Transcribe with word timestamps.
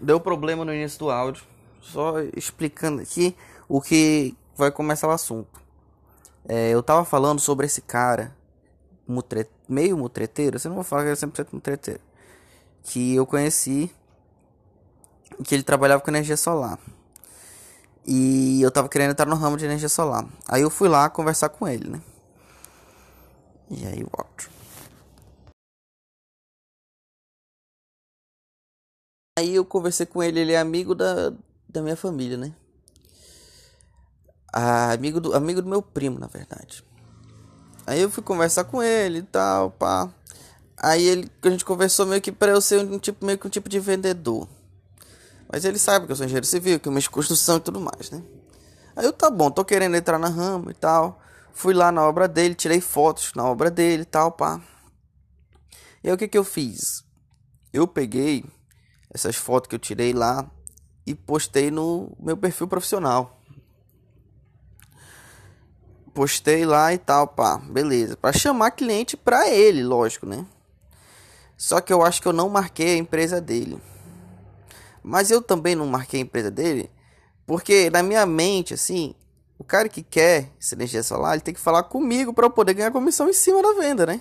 deu 0.00 0.20
problema 0.20 0.64
no 0.64 0.74
início 0.74 0.98
do 0.98 1.10
áudio. 1.10 1.44
Só 1.80 2.20
explicando 2.36 3.00
aqui 3.00 3.34
o 3.68 3.80
que 3.80 4.36
vai 4.56 4.70
começar 4.70 5.08
o 5.08 5.12
assunto. 5.12 5.60
É, 6.46 6.70
eu 6.70 6.82
tava 6.82 7.04
falando 7.04 7.40
sobre 7.40 7.66
esse 7.66 7.80
cara, 7.80 8.36
mutre, 9.06 9.48
meio 9.68 9.96
mutreteiro, 9.96 10.58
você 10.58 10.68
não 10.68 10.74
vou 10.74 10.84
falar 10.84 11.04
que 11.04 11.10
é 11.10 11.12
100% 11.12 11.48
mutreteiro, 11.52 12.00
que 12.82 13.14
eu 13.14 13.26
conheci, 13.26 13.90
que 15.44 15.54
ele 15.54 15.62
trabalhava 15.62 16.02
com 16.02 16.10
energia 16.10 16.36
solar. 16.36 16.78
E 18.06 18.60
eu 18.62 18.70
tava 18.70 18.88
querendo 18.88 19.10
entrar 19.10 19.26
no 19.26 19.36
ramo 19.36 19.56
de 19.56 19.64
energia 19.64 19.88
solar. 19.88 20.26
Aí 20.48 20.62
eu 20.62 20.70
fui 20.70 20.88
lá 20.88 21.08
conversar 21.08 21.50
com 21.50 21.68
ele, 21.68 21.88
né? 21.88 22.00
E 23.70 23.86
aí, 23.86 24.04
outro. 24.10 24.50
Aí 29.40 29.54
eu 29.54 29.64
conversei 29.64 30.04
com 30.04 30.22
ele, 30.22 30.38
ele 30.38 30.52
é 30.52 30.58
amigo 30.58 30.94
da, 30.94 31.32
da 31.66 31.80
minha 31.80 31.96
família, 31.96 32.36
né? 32.36 32.52
Ah, 34.52 34.92
amigo, 34.92 35.18
do, 35.18 35.34
amigo 35.34 35.62
do 35.62 35.68
meu 35.68 35.80
primo, 35.80 36.18
na 36.18 36.26
verdade. 36.26 36.84
Aí 37.86 38.02
eu 38.02 38.10
fui 38.10 38.22
conversar 38.22 38.64
com 38.64 38.82
ele 38.82 39.20
e 39.20 39.22
tal, 39.22 39.70
pá. 39.70 40.12
Aí 40.76 41.02
ele, 41.02 41.30
a 41.42 41.48
gente 41.48 41.64
conversou 41.64 42.04
meio 42.04 42.20
que 42.20 42.30
pra 42.30 42.50
eu 42.50 42.60
ser 42.60 42.84
um 42.84 42.98
tipo, 42.98 43.24
meio 43.24 43.38
que 43.38 43.46
um 43.46 43.50
tipo 43.50 43.66
de 43.66 43.80
vendedor. 43.80 44.46
Mas 45.50 45.64
ele 45.64 45.78
sabe 45.78 46.04
que 46.04 46.12
eu 46.12 46.16
sou 46.16 46.26
engenheiro 46.26 46.46
civil, 46.46 46.78
que 46.78 46.88
eu 46.88 46.92
mexo 46.92 47.10
construção 47.10 47.56
e 47.56 47.60
tudo 47.60 47.80
mais, 47.80 48.10
né? 48.10 48.22
Aí 48.94 49.06
eu, 49.06 49.12
tá 49.12 49.30
bom, 49.30 49.50
tô 49.50 49.64
querendo 49.64 49.96
entrar 49.96 50.18
na 50.18 50.28
rama 50.28 50.70
e 50.70 50.74
tal. 50.74 51.18
Fui 51.54 51.72
lá 51.72 51.90
na 51.90 52.06
obra 52.06 52.28
dele, 52.28 52.54
tirei 52.54 52.82
fotos 52.82 53.32
na 53.34 53.46
obra 53.46 53.70
dele 53.70 54.02
e 54.02 54.06
tal, 54.06 54.32
pá. 54.32 54.60
E 56.04 56.08
aí 56.08 56.14
o 56.14 56.18
que 56.18 56.28
que 56.28 56.36
eu 56.36 56.44
fiz? 56.44 57.02
Eu 57.72 57.88
peguei 57.88 58.44
essas 59.12 59.36
fotos 59.36 59.68
que 59.68 59.74
eu 59.74 59.78
tirei 59.78 60.12
lá 60.12 60.48
e 61.06 61.14
postei 61.14 61.70
no 61.70 62.16
meu 62.18 62.36
perfil 62.36 62.68
profissional. 62.68 63.40
Postei 66.14 66.64
lá 66.64 66.92
e 66.92 66.98
tal, 66.98 67.26
pá, 67.26 67.58
beleza. 67.58 68.16
Para 68.16 68.36
chamar 68.36 68.72
cliente 68.72 69.16
para 69.16 69.48
ele, 69.48 69.82
lógico, 69.82 70.26
né? 70.26 70.44
Só 71.56 71.80
que 71.80 71.92
eu 71.92 72.02
acho 72.02 72.22
que 72.22 72.28
eu 72.28 72.32
não 72.32 72.48
marquei 72.48 72.94
a 72.94 72.98
empresa 72.98 73.40
dele. 73.40 73.80
Mas 75.02 75.30
eu 75.30 75.40
também 75.40 75.74
não 75.74 75.86
marquei 75.86 76.20
a 76.20 76.22
empresa 76.22 76.50
dele, 76.50 76.90
porque 77.46 77.90
na 77.90 78.02
minha 78.02 78.26
mente, 78.26 78.74
assim, 78.74 79.14
o 79.58 79.64
cara 79.64 79.88
que 79.88 80.02
quer 80.02 80.50
essa 80.58 80.74
energia 80.74 81.02
solar, 81.02 81.34
ele 81.34 81.42
tem 81.42 81.54
que 81.54 81.60
falar 81.60 81.82
comigo 81.84 82.32
para 82.32 82.46
eu 82.46 82.50
poder 82.50 82.74
ganhar 82.74 82.90
comissão 82.90 83.28
em 83.28 83.32
cima 83.32 83.62
da 83.62 83.74
venda, 83.74 84.06
né? 84.06 84.20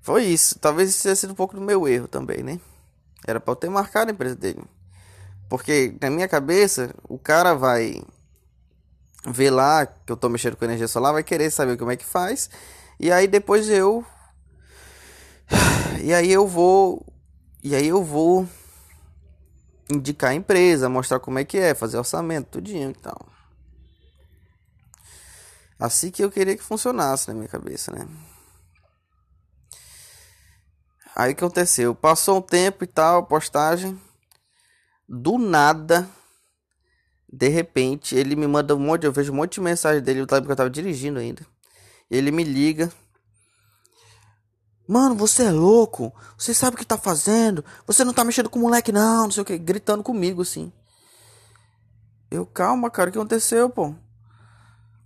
Foi 0.00 0.24
isso. 0.24 0.58
Talvez 0.58 0.90
isso 0.90 1.02
tenha 1.02 1.16
sido 1.16 1.32
um 1.32 1.36
pouco 1.36 1.54
do 1.54 1.60
meu 1.60 1.86
erro 1.86 2.08
também, 2.08 2.42
né? 2.42 2.60
Era 3.26 3.40
para 3.40 3.52
eu 3.52 3.56
ter 3.56 3.70
marcado 3.70 4.10
a 4.10 4.14
empresa 4.14 4.36
dele. 4.36 4.62
Porque 5.48 5.94
na 6.00 6.10
minha 6.10 6.28
cabeça, 6.28 6.94
o 7.08 7.18
cara 7.18 7.54
vai 7.54 8.02
ver 9.26 9.50
lá 9.50 9.84
que 9.86 10.12
eu 10.12 10.16
tô 10.16 10.28
mexendo 10.28 10.56
com 10.56 10.64
energia 10.64 10.88
solar, 10.88 11.12
vai 11.12 11.22
querer 11.22 11.50
saber 11.50 11.76
como 11.76 11.90
é 11.90 11.96
que 11.96 12.04
faz. 12.04 12.48
E 12.98 13.10
aí 13.10 13.26
depois 13.26 13.68
eu 13.68 14.04
e 16.02 16.14
aí 16.14 16.30
eu 16.30 16.46
vou 16.46 17.04
e 17.62 17.74
aí 17.74 17.88
eu 17.88 18.02
vou 18.02 18.48
indicar 19.90 20.30
a 20.30 20.34
empresa, 20.34 20.88
mostrar 20.88 21.18
como 21.18 21.38
é 21.38 21.44
que 21.44 21.58
é, 21.58 21.74
fazer 21.74 21.98
orçamento, 21.98 22.48
tudinho 22.50 22.90
e 22.90 22.94
tal. 22.94 23.26
Assim 25.78 26.10
que 26.10 26.22
eu 26.22 26.30
queria 26.30 26.56
que 26.56 26.62
funcionasse 26.62 27.28
na 27.28 27.34
minha 27.34 27.48
cabeça, 27.48 27.90
né? 27.90 28.06
Aí 31.14 31.34
que 31.34 31.44
aconteceu? 31.44 31.94
Passou 31.94 32.38
um 32.38 32.42
tempo 32.42 32.84
e 32.84 32.86
tal, 32.86 33.26
postagem. 33.26 34.00
Do 35.08 35.38
nada, 35.38 36.08
de 37.32 37.48
repente, 37.48 38.14
ele 38.16 38.34
me 38.34 38.46
manda 38.46 38.74
um 38.74 38.78
monte, 38.78 39.04
eu 39.04 39.12
vejo 39.12 39.32
um 39.32 39.36
monte 39.36 39.54
de 39.54 39.60
mensagem 39.60 40.02
dele, 40.02 40.26
porque 40.26 40.52
eu 40.52 40.56
tava 40.56 40.70
dirigindo 40.70 41.18
ainda. 41.18 41.46
Ele 42.10 42.30
me 42.30 42.42
liga. 42.42 42.92
Mano, 44.86 45.14
você 45.14 45.44
é 45.44 45.50
louco? 45.52 46.12
Você 46.36 46.52
sabe 46.52 46.74
o 46.74 46.78
que 46.78 46.84
tá 46.84 46.98
fazendo? 46.98 47.64
Você 47.86 48.02
não 48.02 48.12
tá 48.12 48.24
mexendo 48.24 48.50
com 48.50 48.58
o 48.58 48.62
moleque, 48.62 48.90
não, 48.90 49.24
não 49.24 49.30
sei 49.30 49.42
o 49.42 49.46
que, 49.46 49.56
gritando 49.56 50.02
comigo 50.02 50.42
assim. 50.42 50.72
Eu, 52.28 52.44
calma, 52.44 52.90
cara, 52.90 53.10
o 53.10 53.12
que 53.12 53.18
aconteceu, 53.18 53.70
pô? 53.70 53.94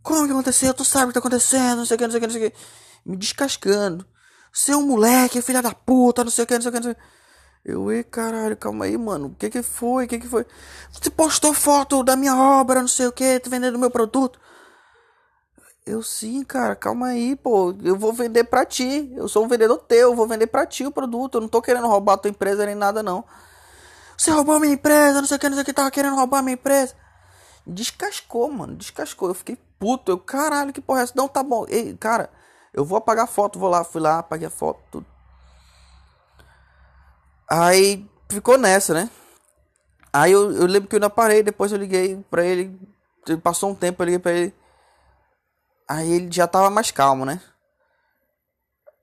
Como 0.03 0.26
que 0.26 0.32
aconteceu? 0.32 0.72
Tu 0.72 0.84
sabe 0.84 1.04
o 1.04 1.09
que 1.09 1.14
tá 1.14 1.20
acontecendo, 1.20 1.78
não 1.78 1.87
sei 1.87 1.97
o 1.97 1.98
que, 1.98 2.04
não 2.04 2.10
sei 2.10 2.19
o 2.19 2.20
que, 2.20 2.26
não 2.26 2.34
sei 2.34 2.47
o 2.47 2.50
que. 2.50 2.56
Me 3.04 3.16
descascando. 3.16 4.06
Você 4.54 4.72
é 4.72 4.76
moleque, 4.76 5.42
filha 5.42 5.60
da 5.60 5.75
puta, 5.75 6.22
não 6.22 6.31
sei 6.31 6.44
o 6.44 6.47
que, 6.47 6.54
não 6.54 6.62
sei 6.62 6.69
o 6.70 6.72
que, 6.72 6.78
não 6.78 6.84
sei 6.84 6.92
o 6.92 6.94
que. 6.94 7.03
Eu, 7.65 7.91
ei, 7.91 8.04
caralho, 8.04 8.56
calma 8.56 8.84
aí, 8.84 8.97
mano. 8.97 9.28
O 9.28 9.34
que 9.34 9.50
que 9.50 9.62
foi? 9.62 10.04
O 10.04 10.09
que 10.09 10.19
que 10.19 10.28
foi? 10.28 10.47
Você 10.92 11.10
postou 11.10 11.53
foto 11.53 12.04
da 12.04 12.15
minha 12.15 12.37
obra, 12.37 12.81
não 12.81 12.88
sei 12.88 13.06
o 13.06 13.12
que, 13.12 13.41
tô 13.41 13.50
vendendo 13.50 13.78
meu 13.78 13.91
produto. 13.91 14.38
Eu 15.87 16.03
sim, 16.03 16.44
cara, 16.44 16.76
calma 16.76 17.09
aí, 17.09 17.37
pô. 17.37 17.75
Eu 17.82 17.97
vou 17.97 18.12
vender 18.12 18.44
pra 18.44 18.64
ti. 18.64 19.12
Eu 19.16 19.28
sou 19.28 19.44
um 19.44 19.48
vendedor 19.48 19.78
teu, 19.78 20.10
eu 20.10 20.14
vou 20.14 20.26
vender 20.26 20.47
pra 20.47 20.66
ti 20.66 20.87
o 20.87 20.93
produto. 20.93 21.37
Eu 21.37 21.41
não 21.43 21.48
tô 21.48 21.60
querendo 21.60 21.87
roubar 21.87 22.16
tua 22.19 22.31
empresa 22.31 22.64
nem 22.64 22.75
nada, 22.75 23.03
não. 23.03 23.25
Você 24.16 24.31
roubou 24.31 24.60
minha 24.60 24.75
empresa, 24.75 25.20
não 25.20 25.26
sei 25.26 25.37
o 25.37 25.41
que, 25.41 25.48
não 25.48 25.56
sei 25.56 25.62
o 25.62 25.66
que, 25.66 25.72
tava 25.72 25.91
querendo 25.91 26.16
roubar 26.16 26.43
minha 26.43 26.54
empresa. 26.54 26.94
Descascou, 27.66 28.50
mano, 28.50 28.76
descascou. 28.76 29.28
Eu 29.28 29.34
fiquei 29.34 29.59
puto. 29.78 30.12
Eu, 30.12 30.19
caralho, 30.19 30.72
que 30.72 30.81
porra 30.81 31.00
é 31.00 31.03
essa? 31.04 31.12
Não, 31.16 31.28
tá 31.28 31.43
bom. 31.43 31.66
Ei, 31.69 31.94
cara, 31.97 32.31
eu 32.74 32.84
vou 32.84 32.98
apagar 32.98 33.24
a 33.24 33.28
foto, 33.28 33.58
vou 33.58 33.70
lá, 33.70 33.84
fui 33.84 34.00
lá, 34.00 34.18
apaguei 34.18 34.48
a 34.48 34.50
foto, 34.50 34.80
tudo. 34.90 35.06
Aí 37.48 38.04
ficou 38.28 38.58
nessa, 38.58 38.92
né? 38.92 39.08
Aí 40.12 40.32
eu, 40.32 40.52
eu 40.52 40.66
lembro 40.66 40.88
que 40.88 40.94
eu 40.94 40.98
ainda 40.98 41.10
parei, 41.10 41.42
depois 41.42 41.72
eu 41.72 41.78
liguei 41.78 42.16
pra 42.28 42.44
ele. 42.44 42.76
Passou 43.42 43.70
um 43.70 43.74
tempo, 43.74 44.02
eu 44.02 44.06
liguei 44.06 44.18
pra 44.18 44.32
ele. 44.32 44.54
Aí 45.88 46.10
ele 46.12 46.32
já 46.32 46.46
tava 46.46 46.68
mais 46.68 46.90
calmo, 46.90 47.24
né? 47.24 47.40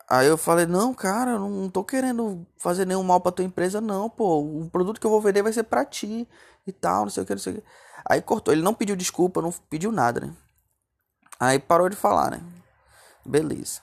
Aí 0.09 0.27
eu 0.27 0.37
falei, 0.37 0.65
não, 0.65 0.93
cara, 0.93 1.39
não 1.39 1.69
tô 1.69 1.83
querendo 1.85 2.45
fazer 2.57 2.85
nenhum 2.85 3.03
mal 3.03 3.21
pra 3.21 3.31
tua 3.31 3.45
empresa, 3.45 3.79
não, 3.79 4.09
pô. 4.09 4.41
O 4.41 4.69
produto 4.69 4.99
que 4.99 5.07
eu 5.07 5.11
vou 5.11 5.21
vender 5.21 5.41
vai 5.41 5.53
ser 5.53 5.63
pra 5.63 5.85
ti 5.85 6.27
e 6.67 6.71
tal, 6.73 7.03
não 7.03 7.09
sei 7.09 7.23
o 7.23 7.25
que, 7.25 7.33
não 7.33 7.39
sei 7.39 7.53
o 7.53 7.55
que. 7.57 7.63
Aí 8.05 8.21
cortou, 8.21 8.53
ele 8.53 8.61
não 8.61 8.73
pediu 8.73 8.95
desculpa, 8.95 9.41
não 9.41 9.51
pediu 9.69 9.91
nada, 9.91 10.19
né? 10.19 10.33
Aí 11.39 11.59
parou 11.59 11.87
de 11.87 11.95
falar, 11.95 12.31
né? 12.31 12.60
Beleza. 13.25 13.81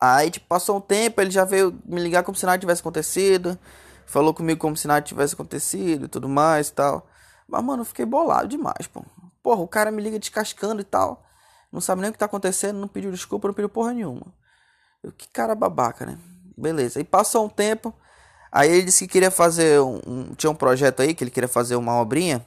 Aí, 0.00 0.30
tipo, 0.30 0.46
passou 0.46 0.76
um 0.76 0.80
tempo, 0.80 1.20
ele 1.20 1.30
já 1.30 1.44
veio 1.44 1.76
me 1.84 2.00
ligar 2.00 2.22
como 2.22 2.36
se 2.36 2.46
nada 2.46 2.58
tivesse 2.58 2.80
acontecido. 2.80 3.58
Falou 4.06 4.32
comigo 4.32 4.60
como 4.60 4.76
se 4.76 4.86
nada 4.86 5.02
tivesse 5.02 5.34
acontecido 5.34 6.04
e 6.06 6.08
tudo 6.08 6.28
mais 6.28 6.68
e 6.68 6.72
tal. 6.72 7.06
Mas, 7.48 7.64
mano, 7.64 7.82
eu 7.82 7.84
fiquei 7.84 8.06
bolado 8.06 8.48
demais, 8.48 8.86
pô. 8.86 9.04
Porra, 9.42 9.60
o 9.60 9.68
cara 9.68 9.90
me 9.90 10.02
liga 10.02 10.18
descascando 10.18 10.80
e 10.80 10.84
tal. 10.84 11.24
Não 11.72 11.80
sabe 11.80 12.00
nem 12.00 12.10
o 12.10 12.12
que 12.12 12.18
tá 12.18 12.26
acontecendo, 12.26 12.78
não 12.78 12.88
pediu 12.88 13.10
desculpa, 13.10 13.48
não 13.48 13.54
pediu 13.54 13.68
porra 13.68 13.92
nenhuma. 13.92 14.26
Eu, 15.02 15.12
que 15.12 15.28
cara 15.28 15.54
babaca, 15.54 16.06
né? 16.06 16.18
Beleza. 16.56 16.98
Aí 16.98 17.04
passou 17.04 17.44
um 17.44 17.48
tempo. 17.48 17.94
Aí 18.50 18.70
ele 18.70 18.82
disse 18.82 19.06
que 19.06 19.12
queria 19.12 19.30
fazer 19.30 19.80
um, 19.80 20.00
um, 20.06 20.34
Tinha 20.34 20.50
um 20.50 20.54
projeto 20.54 21.00
aí 21.00 21.14
que 21.14 21.22
ele 21.22 21.30
queria 21.30 21.48
fazer 21.48 21.76
uma 21.76 22.00
obrinha. 22.00 22.44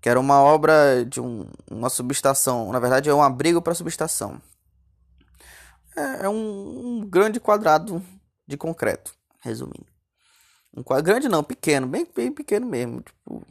Que 0.00 0.08
era 0.08 0.18
uma 0.18 0.40
obra 0.40 1.04
de 1.04 1.20
um, 1.20 1.46
uma 1.70 1.90
subestação. 1.90 2.72
Na 2.72 2.78
verdade, 2.78 3.10
é 3.10 3.14
um 3.14 3.22
abrigo 3.22 3.60
para 3.60 3.74
subestação. 3.74 4.40
É, 5.96 6.26
é 6.26 6.28
um, 6.28 7.00
um, 7.00 7.06
grande 7.08 7.40
quadrado 7.40 8.02
de 8.46 8.56
concreto, 8.56 9.14
resumindo. 9.40 9.86
Um 10.76 10.82
quadrado 10.82 11.06
grande 11.06 11.28
não, 11.28 11.42
pequeno, 11.42 11.86
bem, 11.86 12.06
bem 12.14 12.32
pequeno 12.32 12.66
mesmo. 12.66 13.00
Tipo, 13.00 13.46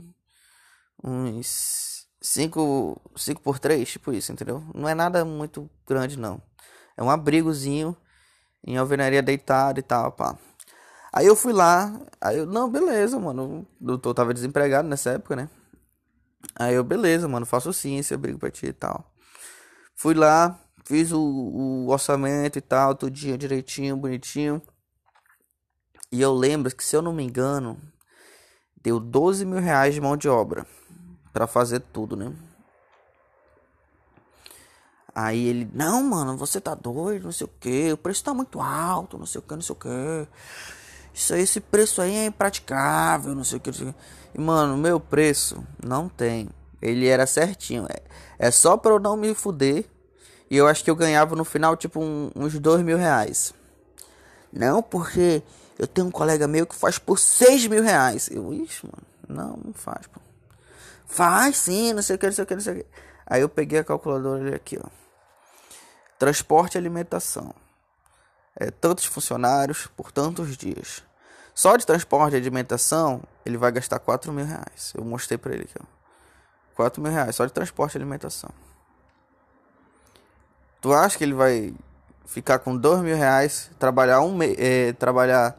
uns 1.04 2.08
5, 2.22 3.02
5 3.16 3.42
por 3.42 3.60
3, 3.60 3.90
tipo 3.90 4.14
isso, 4.14 4.32
entendeu? 4.32 4.64
Não 4.74 4.88
é 4.88 4.96
nada 4.96 5.24
muito 5.26 5.70
grande, 5.88 6.18
não. 6.18 6.42
É 6.96 7.04
um 7.04 7.10
abrigozinho 7.10 7.96
em 8.66 8.78
alvenaria 8.78 9.22
deitado 9.22 9.80
e 9.80 9.84
tal, 9.84 10.12
pá. 10.12 10.38
Aí 11.12 11.26
eu 11.26 11.36
fui 11.36 11.54
lá, 11.54 12.00
aí 12.22 12.38
eu, 12.38 12.46
não, 12.46 12.70
beleza, 12.70 13.20
mano. 13.20 13.68
O 13.82 13.86
doutor 13.86 14.14
tava 14.14 14.34
desempregado 14.34 14.88
nessa 14.88 15.12
época, 15.12 15.36
né? 15.36 15.50
Aí 16.56 16.76
eu, 16.76 16.84
beleza, 16.84 17.28
mano, 17.28 17.46
faço 17.46 17.74
sim 17.74 17.98
esse 17.98 18.14
abrigo 18.14 18.38
pra 18.38 18.52
ti 18.52 18.68
e 18.68 18.74
tal. 18.74 19.12
Fui 19.96 20.14
lá, 20.14 20.60
fiz 20.90 21.12
o, 21.12 21.22
o 21.22 21.88
orçamento 21.90 22.58
e 22.58 22.62
tal, 22.62 22.96
tudinho 22.96 23.38
direitinho, 23.38 23.96
bonitinho. 23.96 24.60
E 26.12 26.20
eu 26.20 26.34
lembro 26.34 26.76
que, 26.76 26.84
se 26.84 26.96
eu 26.96 27.02
não 27.04 27.14
me 27.14 27.24
engano, 27.24 27.80
deu 28.82 29.00
12 29.00 29.46
mil 29.46 29.60
reais 29.60 29.94
de 29.94 30.02
mão 30.02 30.18
de 30.18 30.28
obra 30.28 30.66
para 31.32 31.46
fazer 31.46 31.80
tudo, 31.80 32.16
né? 32.16 32.34
Aí 35.14 35.46
ele, 35.46 35.70
não, 35.72 36.02
mano, 36.02 36.36
você 36.36 36.60
tá 36.60 36.74
doido, 36.74 37.26
não 37.26 37.32
sei 37.32 37.46
o 37.46 37.52
que, 37.60 37.94
o 37.94 37.98
preço 37.98 38.24
tá 38.24 38.34
muito 38.34 38.60
alto, 38.60 39.16
não 39.16 39.28
sei 39.28 39.38
o 39.38 39.44
que, 39.44 39.54
não 39.54 39.62
sei 39.62 39.76
o 39.76 39.80
que. 39.80 40.28
Isso 41.14 41.36
aí, 41.36 41.42
esse 41.42 41.60
preço 41.60 42.02
aí 42.02 42.16
é 42.16 42.26
impraticável, 42.26 43.36
não 43.36 43.44
sei 43.44 43.60
o 43.60 43.62
que. 43.62 43.70
E, 44.34 44.42
mano, 44.42 44.76
meu 44.76 45.00
preço 45.00 45.64
não 45.86 46.10
tem. 46.10 46.50
Ele 46.82 47.08
era 47.08 47.28
certinho. 47.28 47.86
É, 47.88 48.48
é 48.48 48.50
só 48.50 48.76
pra 48.76 48.92
eu 48.94 49.00
não 49.00 49.16
me 49.16 49.36
fuder. 49.36 49.86
E 50.50 50.58
eu 50.58 50.68
acho 50.68 50.84
que 50.84 50.90
eu 50.90 50.96
ganhava 50.96 51.36
no 51.36 51.46
final, 51.46 51.78
tipo, 51.78 52.00
um, 52.00 52.32
uns 52.36 52.58
dois 52.60 52.82
mil 52.82 52.98
reais. 52.98 53.54
Não, 54.52 54.82
porque 54.82 55.44
Eu 55.80 55.88
tenho 55.88 56.08
um 56.08 56.12
colega 56.12 56.46
meu 56.46 56.68
que 56.68 56.76
faz 56.76 57.00
por 57.00 57.18
6 57.18 57.68
mil 57.68 57.82
reais. 57.82 58.30
Eu, 58.30 58.54
ixi, 58.54 58.86
mano, 58.86 59.08
não, 59.30 59.58
não 59.64 59.74
faz, 59.74 60.06
pô. 60.08 60.20
Faz 61.06 61.56
sim, 61.56 61.94
não 61.94 62.02
sei 62.02 62.18
o 62.18 62.20
que, 62.20 62.26
não 62.26 62.34
sei 62.34 62.44
o 62.44 62.48
que, 62.48 62.54
não 62.54 62.62
sei 62.62 62.74
o 62.74 62.78
que. 62.80 62.86
Aí 63.26 63.42
eu 63.42 63.48
peguei 63.48 63.80
a 63.80 63.84
calculadora 63.84 64.54
aqui, 64.58 64.78
ó. 64.78 64.90
Transporte 66.18 66.76
e 66.76 66.78
alimentação. 66.78 67.56
É, 68.58 68.70
tantos 68.70 69.06
funcionários 69.06 69.88
por 69.88 70.12
tantos 70.12 70.58
dias. 70.58 71.02
Só 71.56 71.78
de 71.78 71.86
transporte 71.86 72.34
e 72.34 72.38
alimentação, 72.38 73.24
ele 73.46 73.58
vai 73.58 73.72
gastar 73.72 74.00
4 74.00 74.34
mil 74.34 74.46
reais. 74.46 74.92
Eu 74.94 75.06
mostrei 75.06 75.38
pra 75.38 75.54
ele 75.54 75.64
aqui, 75.64 75.76
ó. 75.82 75.86
4 76.76 77.02
mil 77.02 77.12
reais, 77.12 77.38
só 77.38 77.46
de 77.46 77.54
transporte 77.54 77.96
e 77.96 77.98
alimentação. 77.98 78.52
Tu 80.82 80.94
acha 80.94 81.18
que 81.18 81.24
ele 81.24 81.34
vai 81.34 81.74
ficar 82.26 82.60
com 82.60 82.76
2 82.76 83.02
mil 83.02 83.16
reais, 83.16 83.70
trabalhar 83.80 84.22
um 84.22 84.34
mês, 84.36 84.56
é, 84.58 84.94
trabalhar 84.94 85.58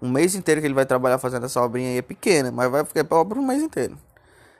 um 0.00 0.10
mês 0.10 0.34
inteiro 0.34 0.60
que 0.60 0.66
ele 0.66 0.74
vai 0.74 0.86
trabalhar 0.86 1.18
fazendo 1.18 1.46
essa 1.46 1.62
obrinha 1.62 1.90
aí 1.90 1.98
é 1.98 2.02
pequena, 2.02 2.50
mas 2.50 2.70
vai 2.70 2.84
ficar 2.84 3.04
pobre 3.04 3.38
um 3.38 3.46
mês 3.46 3.62
inteiro. 3.62 3.98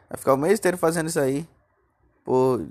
Vai 0.08 0.19
ficar 0.19 0.34
o 0.34 0.37
mês 0.37 0.58
inteiro 0.58 0.78
fazendo 0.78 1.08
isso 1.08 1.20
aí. 1.20 1.46
Por, 2.25 2.66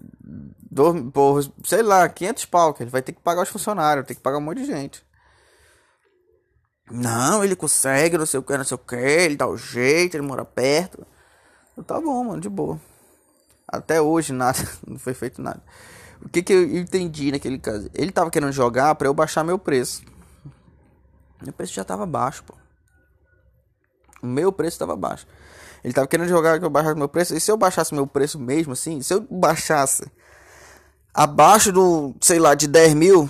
por 1.13 1.51
sei 1.63 1.81
lá, 1.81 2.07
500 2.07 2.45
pau, 2.45 2.73
que 2.73 2.83
ele 2.83 2.89
vai 2.89 3.01
ter 3.01 3.11
que 3.11 3.21
pagar 3.21 3.43
os 3.43 3.49
funcionários, 3.49 4.05
tem 4.05 4.15
que 4.15 4.21
pagar 4.21 4.37
um 4.37 4.41
monte 4.41 4.59
de 4.59 4.65
gente. 4.65 5.05
Não, 6.89 7.43
ele 7.43 7.55
consegue, 7.55 8.17
não 8.17 8.25
sei 8.25 8.39
o 8.39 8.43
que, 8.43 8.57
não 8.57 8.63
sei 8.63 8.75
o 8.75 8.77
que, 8.77 8.95
ele 8.95 9.35
dá 9.35 9.47
o 9.47 9.57
jeito, 9.57 10.15
ele 10.15 10.25
mora 10.25 10.45
perto. 10.45 11.05
Tá 11.85 11.99
bom, 11.99 12.23
mano, 12.23 12.41
de 12.41 12.49
boa. 12.49 12.79
Até 13.67 14.01
hoje 14.01 14.31
nada, 14.33 14.57
não 14.87 14.97
foi 14.97 15.13
feito 15.13 15.41
nada. 15.41 15.61
O 16.27 16.29
que 16.29 16.43
que 16.43 16.51
eu 16.51 16.77
entendi 16.77 17.31
naquele 17.31 17.57
caso? 17.57 17.89
Ele 17.93 18.11
tava 18.11 18.29
querendo 18.29 18.51
jogar 18.51 18.93
para 18.95 19.07
eu 19.07 19.13
baixar 19.13 19.45
meu 19.45 19.57
preço. 19.57 20.01
Meu 21.41 21.53
preço 21.53 21.73
já 21.73 21.85
tava 21.85 22.05
baixo, 22.05 22.43
pô. 22.43 22.53
O 24.21 24.27
meu 24.27 24.51
preço 24.51 24.77
tava 24.77 24.93
baixo. 24.97 25.25
Ele 25.81 25.93
tava 25.93 26.05
querendo 26.05 26.27
jogar 26.27 26.59
que 26.59 26.65
eu 26.65 26.69
baixasse 26.69 26.97
meu 26.97 27.07
preço. 27.07 27.33
E 27.33 27.39
se 27.39 27.49
eu 27.49 27.55
baixasse 27.55 27.93
meu 27.93 28.05
preço 28.05 28.37
mesmo, 28.37 28.73
assim, 28.73 29.01
se 29.01 29.13
eu 29.13 29.21
baixasse 29.21 30.05
abaixo 31.13 31.71
do, 31.71 32.13
sei 32.19 32.39
lá, 32.39 32.55
de 32.55 32.67
10 32.67 32.93
mil, 32.93 33.29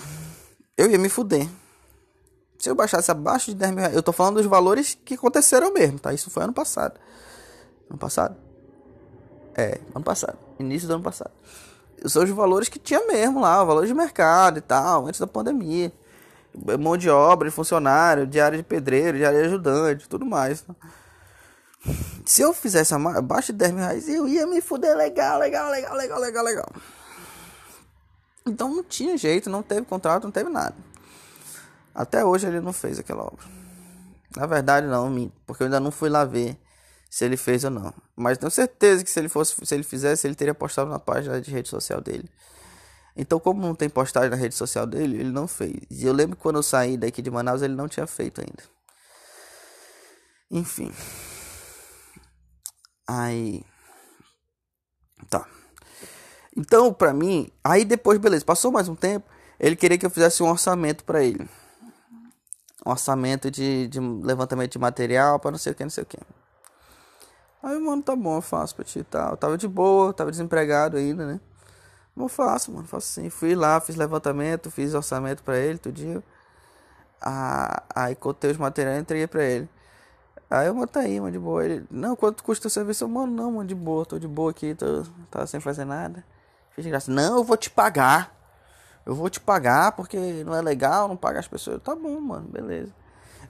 eu 0.76 0.90
ia 0.90 0.98
me 0.98 1.08
fuder. 1.08 1.48
Se 2.58 2.68
eu 2.68 2.74
baixasse 2.74 3.12
abaixo 3.12 3.52
de 3.52 3.54
10 3.54 3.72
mil, 3.74 3.84
eu 3.90 4.02
tô 4.02 4.12
falando 4.12 4.38
dos 4.38 4.46
valores 4.46 4.98
que 5.04 5.14
aconteceram 5.14 5.72
mesmo, 5.72 6.00
tá? 6.00 6.12
Isso 6.12 6.30
foi 6.30 6.42
ano 6.42 6.52
passado. 6.52 6.98
Ano 7.88 7.98
passado? 7.98 8.36
É, 9.54 9.78
ano 9.94 10.04
passado. 10.04 10.36
Início 10.58 10.88
do 10.88 10.94
ano 10.94 11.04
passado. 11.04 11.30
Os 12.04 12.14
valores 12.30 12.68
que 12.68 12.78
tinha 12.78 13.04
mesmo 13.06 13.40
lá, 13.40 13.62
valores 13.64 13.88
de 13.88 13.94
mercado 13.94 14.58
e 14.58 14.60
tal, 14.60 15.06
antes 15.06 15.20
da 15.20 15.26
pandemia. 15.26 15.92
Mão 16.80 16.96
de 16.96 17.08
obra, 17.10 17.48
de 17.48 17.54
funcionário, 17.54 18.26
diário 18.26 18.56
de 18.58 18.64
pedreiro, 18.64 19.18
diário 19.18 19.38
de 19.40 19.46
ajudante, 19.46 20.08
tudo 20.08 20.24
mais. 20.26 20.62
Tá? 20.62 20.74
Se 22.24 22.42
eu 22.42 22.52
fizesse 22.52 22.94
abaixo 22.94 23.52
de 23.52 23.58
10 23.58 23.72
mil 23.72 23.80
reais, 23.80 24.08
eu 24.08 24.26
ia 24.26 24.46
me 24.46 24.60
fuder 24.60 24.96
legal, 24.96 25.38
legal, 25.38 25.70
legal, 25.70 25.94
legal, 25.96 26.20
legal, 26.20 26.44
legal. 26.44 26.68
Então 28.44 28.68
não 28.68 28.82
tinha 28.82 29.16
jeito, 29.16 29.48
não 29.50 29.62
teve 29.62 29.82
contrato, 29.86 30.24
não 30.24 30.30
teve 30.30 30.50
nada. 30.50 30.74
Até 31.94 32.24
hoje 32.24 32.46
ele 32.46 32.60
não 32.60 32.72
fez 32.72 32.98
aquela 32.98 33.22
obra. 33.22 33.44
Na 34.36 34.46
verdade 34.46 34.86
não, 34.86 35.30
porque 35.46 35.62
eu 35.62 35.66
ainda 35.66 35.80
não 35.80 35.90
fui 35.90 36.08
lá 36.08 36.24
ver 36.24 36.58
se 37.08 37.24
ele 37.24 37.36
fez 37.36 37.64
ou 37.64 37.70
não. 37.70 37.92
Mas 38.14 38.38
tenho 38.38 38.50
certeza 38.50 39.02
que 39.02 39.10
se 39.10 39.18
ele 39.18 39.28
fosse, 39.28 39.54
se 39.64 39.74
ele 39.74 39.82
fizesse, 39.82 40.26
ele 40.26 40.34
teria 40.34 40.54
postado 40.54 40.90
na 40.90 40.98
página 40.98 41.40
de 41.40 41.50
rede 41.50 41.68
social 41.68 42.00
dele. 42.00 42.28
Então, 43.16 43.40
como 43.40 43.60
não 43.60 43.74
tem 43.74 43.88
postagem 43.88 44.30
na 44.30 44.36
rede 44.36 44.54
social 44.54 44.86
dele, 44.86 45.18
ele 45.18 45.32
não 45.32 45.48
fez. 45.48 45.74
E 45.90 46.06
eu 46.06 46.12
lembro 46.12 46.36
que 46.36 46.42
quando 46.42 46.56
eu 46.56 46.62
saí 46.62 46.96
daqui 46.96 47.20
de 47.20 47.30
Manaus, 47.30 47.62
ele 47.62 47.74
não 47.74 47.88
tinha 47.88 48.06
feito 48.06 48.40
ainda. 48.40 48.62
Enfim. 50.50 50.92
Aí. 53.06 53.64
Tá. 55.28 55.46
Então, 56.56 56.92
pra 56.92 57.12
mim, 57.12 57.50
aí 57.64 57.84
depois, 57.84 58.18
beleza, 58.18 58.44
passou 58.44 58.70
mais 58.70 58.88
um 58.88 58.94
tempo, 58.94 59.28
ele 59.58 59.74
queria 59.74 59.98
que 59.98 60.06
eu 60.06 60.10
fizesse 60.10 60.42
um 60.42 60.48
orçamento 60.48 61.04
para 61.04 61.22
ele. 61.22 61.48
Um 62.86 62.90
orçamento 62.90 63.50
de, 63.50 63.88
de 63.88 63.98
levantamento 63.98 64.72
de 64.72 64.78
material 64.78 65.40
para 65.40 65.50
não 65.50 65.58
sei 65.58 65.72
o 65.72 65.74
que, 65.74 65.82
não 65.82 65.90
sei 65.90 66.04
o 66.04 66.06
que. 66.06 66.18
Aí, 67.62 67.78
mano, 67.78 68.02
tá 68.02 68.14
bom, 68.14 68.36
eu 68.36 68.42
faço 68.42 68.74
pra 68.74 68.84
ti 68.84 69.00
e 69.00 69.04
tal. 69.04 69.30
Eu 69.32 69.36
tava 69.36 69.58
de 69.58 69.66
boa, 69.66 70.12
tava 70.12 70.30
desempregado 70.30 70.96
ainda, 70.96 71.26
né? 71.26 71.40
Eu 72.16 72.28
faço, 72.28 72.72
mano, 72.72 72.86
faço 72.86 73.08
sim. 73.08 73.30
Fui 73.30 73.54
lá, 73.54 73.80
fiz 73.80 73.96
levantamento, 73.96 74.70
fiz 74.70 74.94
orçamento 74.94 75.42
pra 75.42 75.56
ele, 75.56 75.78
tudinho. 75.78 76.22
Ah, 77.20 77.82
aí 77.94 78.14
cotei 78.14 78.50
os 78.50 78.56
materiais 78.56 78.98
e 78.98 79.00
entreguei 79.02 79.26
pra 79.26 79.44
ele. 79.44 79.68
Aí 80.50 80.66
eu, 80.66 80.74
mano, 80.74 80.86
tá 80.86 81.00
aí, 81.00 81.20
mano, 81.20 81.32
de 81.32 81.38
boa. 81.38 81.64
Ele, 81.64 81.86
não, 81.90 82.16
quanto 82.16 82.42
custa 82.42 82.68
o 82.68 82.70
serviço? 82.70 83.04
Eu, 83.04 83.08
mano, 83.08 83.32
não, 83.32 83.52
mano, 83.52 83.66
de 83.68 83.74
boa, 83.74 84.04
tô 84.06 84.18
de 84.18 84.28
boa 84.28 84.50
aqui, 84.50 84.74
tô, 84.74 85.04
tava 85.30 85.46
sem 85.46 85.60
fazer 85.60 85.84
nada. 85.84 86.24
Fiz 86.70 86.84
de 86.84 86.90
graça. 86.90 87.10
Não, 87.10 87.38
eu 87.38 87.44
vou 87.44 87.56
te 87.56 87.70
pagar. 87.70 88.34
Eu 89.04 89.14
vou 89.14 89.28
te 89.30 89.40
pagar 89.40 89.92
porque 89.92 90.18
não 90.44 90.54
é 90.54 90.62
legal, 90.62 91.08
não 91.08 91.16
pagar 91.16 91.40
as 91.40 91.48
pessoas. 91.48 91.74
Eu, 91.74 91.80
tá 91.80 91.94
bom, 91.94 92.20
mano, 92.20 92.48
beleza. 92.48 92.92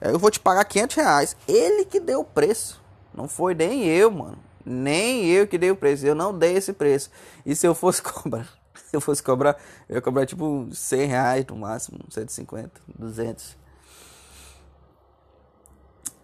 Eu 0.01 0.19
vou 0.19 0.31
te 0.31 0.39
pagar 0.39 0.63
500 0.65 0.95
reais. 0.95 1.37
Ele 1.47 1.85
que 1.85 1.99
deu 1.99 2.21
o 2.21 2.25
preço. 2.25 2.81
Não 3.19 3.27
foi 3.27 3.53
nem 3.53 3.85
eu, 3.85 4.09
mano. 4.09 4.37
Nem 4.65 5.25
eu 5.25 5.45
que 5.45 5.57
dei 5.57 5.69
o 5.69 5.75
preço. 5.75 6.07
Eu 6.07 6.15
não 6.15 6.37
dei 6.37 6.53
esse 6.53 6.71
preço. 6.71 7.11
E 7.45 7.53
se 7.53 7.67
eu 7.67 7.75
fosse 7.75 7.99
cobrar, 8.01 8.47
se 8.73 8.95
eu 8.95 9.01
fosse 9.01 9.21
cobrar, 9.21 9.61
eu 9.89 9.95
ia 9.95 10.01
cobrar 10.01 10.25
tipo 10.25 10.69
100 10.71 11.05
reais 11.05 11.45
no 11.47 11.57
máximo, 11.57 11.99
150, 12.09 12.71
200. 12.97 13.57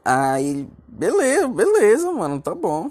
Aí, 0.06 0.70
beleza, 0.88 1.50
beleza, 1.50 2.10
mano, 2.14 2.42
tá 2.42 2.56
bom. 2.56 2.90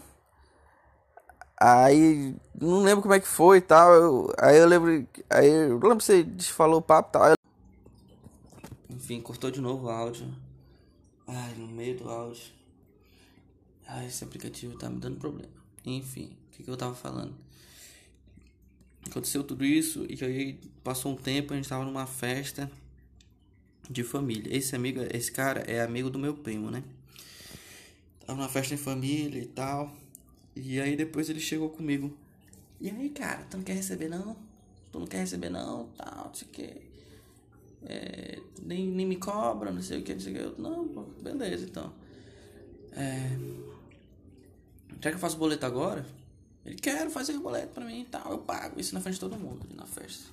Aí, 1.58 2.36
não 2.60 2.82
lembro 2.82 3.00
como 3.00 3.14
é 3.14 3.20
que 3.20 3.26
foi 3.26 3.56
e 3.56 3.62
tal. 3.62 3.94
Eu, 3.94 4.34
aí 4.38 4.58
eu 4.58 4.68
lembro. 4.68 5.08
Aí 5.30 5.48
eu 5.48 5.78
lembro 5.78 5.96
que 5.96 6.04
você 6.04 6.26
falou 6.52 6.80
o 6.80 6.82
papo 6.82 7.08
e 7.08 7.12
tal. 7.12 7.32
Enfim, 8.90 9.22
cortou 9.22 9.50
de 9.50 9.62
novo 9.62 9.86
o 9.86 9.90
áudio. 9.90 10.28
Ai, 11.26 11.54
no 11.56 11.68
meio 11.68 11.96
do 11.96 12.10
áudio. 12.10 12.63
Ai, 13.86 14.06
esse 14.06 14.24
aplicativo 14.24 14.76
tá 14.76 14.88
me 14.88 14.98
dando 14.98 15.16
problema. 15.16 15.52
Enfim, 15.84 16.36
o 16.48 16.56
que, 16.56 16.62
que 16.62 16.70
eu 16.70 16.76
tava 16.76 16.94
falando? 16.94 17.34
Aconteceu 19.06 19.44
tudo 19.44 19.64
isso 19.64 20.06
e 20.08 20.24
aí 20.24 20.58
passou 20.82 21.12
um 21.12 21.16
tempo, 21.16 21.52
a 21.52 21.56
gente 21.56 21.68
tava 21.68 21.84
numa 21.84 22.06
festa 22.06 22.70
de 23.88 24.02
família. 24.02 24.56
Esse 24.56 24.74
amigo, 24.74 25.00
esse 25.12 25.30
cara 25.30 25.60
é 25.60 25.82
amigo 25.82 26.08
do 26.08 26.18
meu 26.18 26.34
primo, 26.34 26.70
né? 26.70 26.82
Tava 28.26 28.38
numa 28.38 28.48
festa 28.48 28.74
em 28.74 28.78
família 28.78 29.42
e 29.42 29.46
tal. 29.46 29.94
E 30.56 30.80
aí 30.80 30.96
depois 30.96 31.28
ele 31.28 31.40
chegou 31.40 31.68
comigo. 31.68 32.16
E 32.80 32.88
aí, 32.90 33.10
cara, 33.10 33.44
tu 33.50 33.58
não 33.58 33.64
quer 33.64 33.74
receber 33.74 34.08
não? 34.08 34.36
Tu 34.90 34.98
não 34.98 35.06
quer 35.06 35.18
receber 35.18 35.50
não? 35.50 35.88
Tal, 35.96 36.26
não 36.26 36.34
sei 36.34 36.48
o 36.48 36.50
que. 36.50 36.94
É, 37.86 38.38
nem, 38.62 38.86
nem 38.86 39.06
me 39.06 39.16
cobra, 39.16 39.70
não 39.70 39.82
sei 39.82 40.00
o 40.00 40.02
que, 40.02 40.14
não 40.14 40.20
sei 40.20 40.32
o 40.32 40.36
que. 40.36 40.42
Eu, 40.42 40.58
não, 40.58 40.88
pô, 40.88 41.02
beleza, 41.22 41.66
então. 41.66 41.92
É, 42.92 43.36
Será 44.88 45.10
que 45.10 45.16
eu 45.16 45.18
faço 45.18 45.36
boleto 45.36 45.66
agora? 45.66 46.04
Ele 46.64 46.76
quer 46.76 47.10
fazer 47.10 47.34
boleto 47.38 47.74
pra 47.74 47.84
mim 47.84 48.00
e 48.00 48.04
tal. 48.04 48.32
Eu 48.32 48.38
pago 48.38 48.80
isso 48.80 48.94
na 48.94 49.00
frente 49.00 49.14
de 49.14 49.20
todo 49.20 49.36
mundo 49.36 49.66
na 49.74 49.86
festa. 49.86 50.32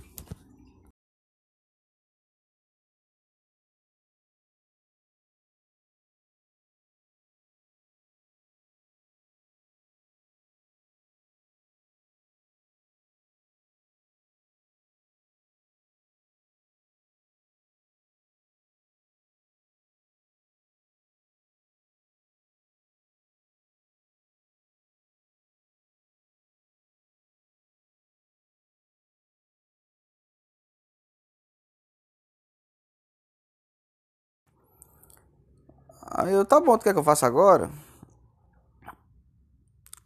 Aí 36.21 36.33
eu, 36.33 36.45
tá 36.45 36.59
bom, 36.59 36.77
tu 36.77 36.83
quer 36.83 36.93
que 36.93 36.99
eu 36.99 37.03
faça 37.03 37.25
agora? 37.25 37.71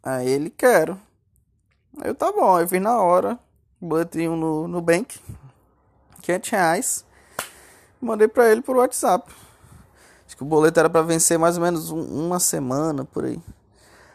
Aí 0.02 0.26
ele, 0.26 0.48
quero. 0.48 0.98
Aí 2.00 2.08
eu, 2.08 2.14
tá 2.14 2.32
bom, 2.32 2.58
eu 2.58 2.66
fiz 2.66 2.80
na 2.80 3.02
hora, 3.02 3.38
botei 3.78 4.26
um 4.26 4.34
no, 4.34 4.66
no 4.66 4.80
Bank, 4.80 5.20
500 6.22 6.50
reais, 6.50 7.04
mandei 8.00 8.26
pra 8.26 8.50
ele 8.50 8.62
por 8.62 8.76
WhatsApp. 8.76 9.30
Acho 10.26 10.34
que 10.38 10.42
o 10.42 10.46
boleto 10.46 10.80
era 10.80 10.88
pra 10.88 11.02
vencer 11.02 11.38
mais 11.38 11.58
ou 11.58 11.62
menos 11.62 11.90
um, 11.90 12.00
uma 12.00 12.40
semana, 12.40 13.04
por 13.04 13.26
aí. 13.26 13.38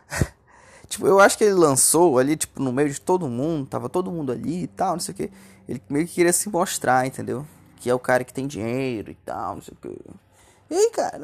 tipo, 0.90 1.06
eu 1.06 1.20
acho 1.20 1.38
que 1.38 1.44
ele 1.44 1.54
lançou 1.54 2.18
ali, 2.18 2.36
tipo, 2.36 2.60
no 2.60 2.74
meio 2.74 2.90
de 2.90 3.00
todo 3.00 3.30
mundo, 3.30 3.68
tava 3.68 3.88
todo 3.88 4.12
mundo 4.12 4.32
ali 4.32 4.64
e 4.64 4.68
tal, 4.68 4.94
não 4.94 5.00
sei 5.00 5.14
o 5.14 5.18
que. 5.18 5.32
Ele 5.70 5.80
meio 5.88 6.08
que 6.08 6.16
queria 6.16 6.34
se 6.34 6.50
mostrar, 6.50 7.06
entendeu? 7.06 7.46
Que 7.76 7.92
é 7.92 7.94
o 7.94 8.00
cara 8.00 8.24
que 8.24 8.34
tem 8.34 8.48
dinheiro 8.48 9.12
e 9.12 9.16
tal, 9.24 9.54
não 9.54 9.62
sei 9.62 9.76
o 9.76 9.78
que. 9.78 10.31
E 10.72 10.74
aí, 10.74 10.90
cara, 10.92 11.20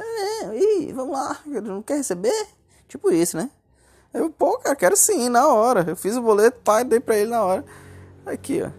e 0.54 0.92
vamos 0.92 1.18
lá, 1.18 1.40
não 1.46 1.82
quer 1.82 1.96
receber? 1.96 2.48
Tipo 2.86 3.10
isso, 3.10 3.38
né? 3.38 3.50
Eu, 4.14 4.30
pô, 4.30 4.58
cara, 4.58 4.76
quero 4.76 4.98
sim, 4.98 5.30
na 5.30 5.48
hora. 5.48 5.86
Eu 5.88 5.96
fiz 5.96 6.18
o 6.18 6.22
boleto, 6.22 6.60
pai, 6.66 6.84
dei 6.84 7.00
pra 7.00 7.16
ele 7.16 7.32
na 7.32 7.42
hora. 7.42 7.64
Aqui, 8.26 8.62
ó. 8.62 8.70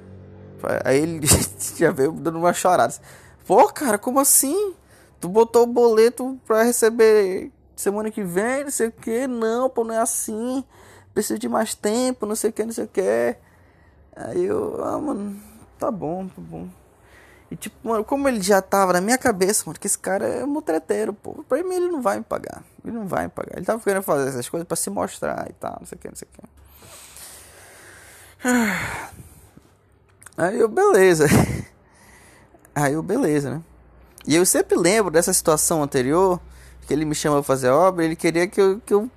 Aí 0.85 0.99
ele 0.99 1.27
já 1.75 1.91
veio 1.91 2.13
dando 2.13 2.39
uma 2.39 2.53
chorada. 2.53 2.93
Pô, 3.47 3.67
cara, 3.69 3.97
como 3.97 4.21
assim? 4.21 4.75
Tu 5.19 5.27
botou 5.27 5.63
o 5.63 5.67
boleto 5.67 6.39
pra 6.47 6.65
receber 6.65 7.51
semana 7.75 8.11
que 8.11 8.23
vem, 8.23 8.65
não 8.65 8.71
sei 8.71 8.89
o 8.89 8.93
que. 8.93 9.27
Não, 9.27 9.71
pô, 9.71 9.85
não 9.85 9.95
é 9.95 9.99
assim. 10.01 10.63
Preciso 11.15 11.39
de 11.39 11.49
mais 11.49 11.75
tempo, 11.75 12.27
não 12.27 12.37
sei 12.37 12.51
o 12.51 12.53
que, 12.53 12.63
não 12.63 12.73
sei 12.73 12.85
o 12.85 12.89
que. 12.89 13.37
Aí 14.15 14.45
eu, 14.45 14.85
ah, 14.85 14.99
mano, 14.99 15.35
tá 15.79 15.91
bom, 15.91 16.29
tá 16.29 16.43
bom. 16.43 16.69
E 17.51 17.57
tipo, 17.57 17.77
mano, 17.89 18.05
como 18.05 18.29
ele 18.29 18.43
já 18.43 18.61
tava 18.61 18.93
na 18.93 19.01
minha 19.01 19.17
cabeça, 19.17 19.65
mano, 19.67 19.79
que 19.79 19.87
esse 19.87 19.99
cara 19.99 20.27
é 20.27 20.45
mutreteiro, 20.45 21.15
pô. 21.15 21.45
Pra 21.49 21.63
mim 21.63 21.75
ele 21.75 21.89
não 21.89 22.03
vai 22.03 22.19
me 22.19 22.25
pagar. 22.25 22.63
Ele 22.85 22.95
não 22.95 23.07
vai 23.07 23.25
me 23.25 23.31
pagar. 23.31 23.57
Ele 23.57 23.65
tava 23.65 23.83
querendo 23.83 24.03
fazer 24.03 24.29
essas 24.29 24.49
coisas 24.49 24.67
pra 24.67 24.77
se 24.77 24.91
mostrar 24.91 25.47
e 25.49 25.53
tal, 25.55 25.77
não 25.81 25.87
sei 25.87 25.97
o 25.97 26.01
que, 26.01 26.09
não 26.09 26.17
sei 26.17 26.29
o 26.29 26.33
que. 26.33 26.49
Aí 30.37 30.59
eu, 30.59 30.69
beleza. 30.69 31.27
Aí 32.75 32.93
eu, 32.93 33.03
beleza, 33.03 33.51
né? 33.51 33.63
E 34.27 34.37
eu 34.37 34.45
sempre 34.45 34.77
lembro 34.77 35.11
dessa 35.11 35.33
situação 35.33 35.83
anterior, 35.83 36.41
que 36.87 36.93
ele 36.93 37.05
me 37.05 37.15
chamou 37.15 37.39
pra 37.39 37.47
fazer 37.47 37.71
obra, 37.71 38.05
ele 38.05 38.15
queria 38.15 38.47
que 38.47 38.61
eu, 38.61 38.81
que 38.85 38.93
eu 38.93 39.11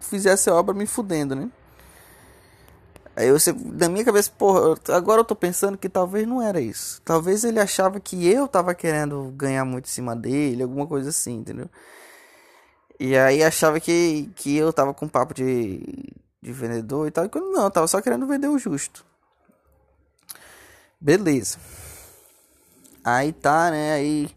fizesse 0.00 0.50
a 0.50 0.54
obra 0.54 0.74
me 0.74 0.84
fudendo, 0.86 1.34
né? 1.34 1.48
Aí 3.18 3.26
eu, 3.26 3.36
na 3.72 3.88
minha 3.88 4.04
cabeça, 4.04 4.30
porra, 4.30 4.78
agora 4.90 5.22
eu 5.22 5.24
tô 5.24 5.34
pensando 5.34 5.76
que 5.76 5.88
talvez 5.88 6.24
não 6.24 6.40
era 6.40 6.60
isso. 6.60 7.02
Talvez 7.04 7.42
ele 7.42 7.58
achava 7.58 7.98
que 7.98 8.28
eu 8.28 8.46
tava 8.46 8.76
querendo 8.76 9.32
ganhar 9.36 9.64
muito 9.64 9.86
em 9.86 9.88
cima 9.88 10.14
dele, 10.14 10.62
alguma 10.62 10.86
coisa 10.86 11.08
assim, 11.08 11.38
entendeu? 11.38 11.68
E 13.00 13.16
aí 13.18 13.42
achava 13.42 13.80
que, 13.80 14.30
que 14.36 14.56
eu 14.56 14.72
tava 14.72 14.94
com 14.94 15.08
papo 15.08 15.34
de, 15.34 15.80
de 16.40 16.52
vendedor 16.52 17.08
e 17.08 17.10
tal. 17.10 17.24
E 17.24 17.28
quando 17.28 17.50
não, 17.50 17.64
eu 17.64 17.70
tava 17.72 17.88
só 17.88 18.00
querendo 18.00 18.24
vender 18.24 18.46
o 18.46 18.56
justo. 18.56 19.04
Beleza. 21.00 21.58
Aí 23.02 23.32
tá, 23.32 23.72
né? 23.72 23.94
Aí. 23.94 24.30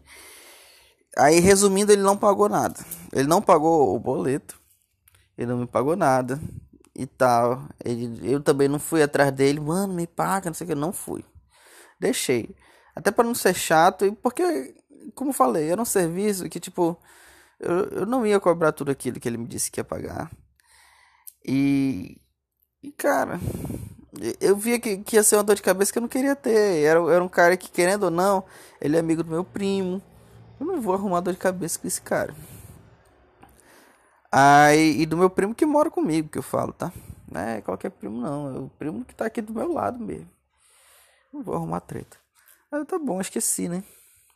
Aí 1.16 1.38
resumindo, 1.38 1.92
ele 1.92 2.02
não 2.02 2.16
pagou 2.16 2.48
nada. 2.48 2.84
Ele 3.12 3.28
não 3.28 3.40
pagou 3.40 3.94
o 3.94 4.00
boleto. 4.00 4.60
Ele 5.38 5.52
não 5.52 5.58
me 5.58 5.66
pagou 5.68 5.94
nada 5.94 6.40
e 6.94 7.06
tal. 7.06 7.62
Ele, 7.84 8.32
eu 8.32 8.40
também 8.40 8.68
não 8.68 8.78
fui 8.78 9.02
atrás 9.02 9.32
dele, 9.32 9.60
mano, 9.60 9.94
me 9.94 10.06
paga, 10.06 10.50
não 10.50 10.54
sei 10.54 10.66
o 10.66 10.68
que, 10.68 10.74
não 10.74 10.92
fui. 10.92 11.24
Deixei. 11.98 12.54
Até 12.94 13.10
para 13.10 13.24
não 13.24 13.34
ser 13.34 13.54
chato, 13.54 14.04
e 14.04 14.12
porque, 14.12 14.74
como 15.14 15.32
falei, 15.32 15.70
era 15.70 15.80
um 15.80 15.84
serviço 15.84 16.48
que, 16.48 16.60
tipo, 16.60 16.98
eu, 17.58 17.84
eu 17.90 18.06
não 18.06 18.26
ia 18.26 18.40
cobrar 18.40 18.72
tudo 18.72 18.90
aquilo 18.90 19.20
que 19.20 19.28
ele 19.28 19.38
me 19.38 19.46
disse 19.46 19.70
que 19.70 19.80
ia 19.80 19.84
pagar. 19.84 20.30
E, 21.46 22.20
e 22.82 22.92
cara, 22.92 23.40
eu 24.40 24.56
via 24.56 24.78
que, 24.78 24.98
que 24.98 25.16
ia 25.16 25.22
ser 25.22 25.36
uma 25.36 25.44
dor 25.44 25.56
de 25.56 25.62
cabeça 25.62 25.92
que 25.92 25.98
eu 25.98 26.02
não 26.02 26.08
queria 26.08 26.36
ter. 26.36 26.82
Era, 26.84 27.00
era 27.12 27.24
um 27.24 27.28
cara 27.28 27.56
que, 27.56 27.70
querendo 27.70 28.04
ou 28.04 28.10
não, 28.10 28.44
ele 28.80 28.96
é 28.96 29.00
amigo 29.00 29.22
do 29.22 29.30
meu 29.30 29.44
primo. 29.44 30.02
Eu 30.60 30.66
não 30.66 30.80
vou 30.80 30.94
arrumar 30.94 31.20
dor 31.20 31.32
de 31.32 31.38
cabeça 31.38 31.78
com 31.78 31.88
esse 31.88 32.00
cara. 32.00 32.34
Aí, 34.34 35.02
e 35.02 35.06
do 35.06 35.16
meu 35.16 35.28
primo 35.28 35.54
que 35.54 35.66
mora 35.66 35.90
comigo, 35.90 36.28
que 36.30 36.38
eu 36.38 36.42
falo, 36.42 36.72
tá? 36.72 36.90
Não 37.30 37.40
é 37.40 37.60
qualquer 37.60 37.90
primo, 37.90 38.18
não. 38.20 38.56
É 38.56 38.58
o 38.60 38.68
primo 38.78 39.04
que 39.04 39.14
tá 39.14 39.26
aqui 39.26 39.42
do 39.42 39.52
meu 39.52 39.70
lado 39.72 39.98
mesmo. 40.02 40.28
Não 41.32 41.42
vou 41.42 41.54
arrumar 41.54 41.80
treta. 41.80 42.16
Aí 42.70 42.84
tá 42.86 42.98
bom, 42.98 43.20
esqueci, 43.20 43.68
né? 43.68 43.84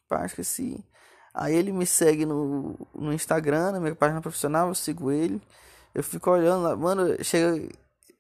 Pá, 0.09 0.27
esqueci. 0.27 0.85
Aí 1.35 1.55
ele 1.55 1.73
me 1.73 1.87
segue 1.87 2.27
no, 2.27 2.77
no 2.95 3.13
Instagram, 3.13 3.73
na 3.73 3.81
minha 3.81 3.95
página 3.95 4.21
profissional, 4.21 4.69
eu 4.69 4.75
sigo 4.75 5.11
ele. 5.11 5.41
Eu 5.95 6.03
fico 6.05 6.31
olhando 6.31 6.63
lá, 6.65 6.77
mano, 6.77 7.25
chega. 7.25 7.69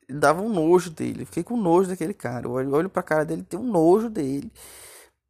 Dava 0.09 0.41
um 0.43 0.49
nojo 0.49 0.91
dele. 0.91 1.27
fiquei 1.27 1.43
com 1.43 1.57
nojo 1.57 1.91
daquele 1.91 2.15
cara. 2.15 2.47
Eu 2.47 2.53
olho, 2.53 2.73
olho 2.75 2.91
pra 2.91 3.03
cara 3.03 3.25
dele, 3.25 3.43
tem 3.43 3.59
um 3.61 3.65
nojo 3.65 4.09
dele. 4.11 4.51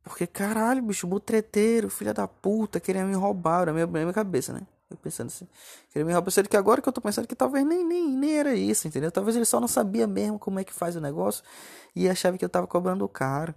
Porque, 0.05 0.27
caralho, 0.27 0.83
bicho, 0.83 1.07
mutreteiro, 1.09 1.91
filha 1.91 2.15
da 2.15 2.29
puta, 2.29 2.81
queria 2.81 3.05
me 3.05 3.15
roubar 3.15 3.67
na 3.67 3.73
minha, 3.73 3.87
minha 3.87 4.13
cabeça, 4.13 4.53
né? 4.53 4.63
Eu 4.89 4.97
pensando 4.97 5.27
assim, 5.27 5.49
queria 5.91 6.05
me 6.05 6.13
roubar, 6.13 6.33
que 6.49 6.57
agora 6.57 6.81
que 6.81 6.89
eu 6.89 6.93
tô 6.93 7.01
pensando 7.01 7.27
que 7.27 7.35
talvez 7.35 7.67
nem, 7.67 7.85
nem, 7.85 8.09
nem 8.09 8.39
era 8.39 8.55
isso, 8.55 8.87
entendeu? 8.87 9.11
Talvez 9.11 9.35
ele 9.35 9.45
só 9.45 9.59
não 9.59 9.67
sabia 9.67 10.07
mesmo 10.07 10.39
como 10.39 10.61
é 10.61 10.65
que 10.65 10.73
faz 10.73 10.95
o 10.95 11.01
negócio 11.01 11.43
e 11.95 12.09
achava 12.09 12.39
que 12.39 12.45
eu 12.45 12.49
tava 12.49 12.67
cobrando 12.69 13.09
caro. 13.09 13.53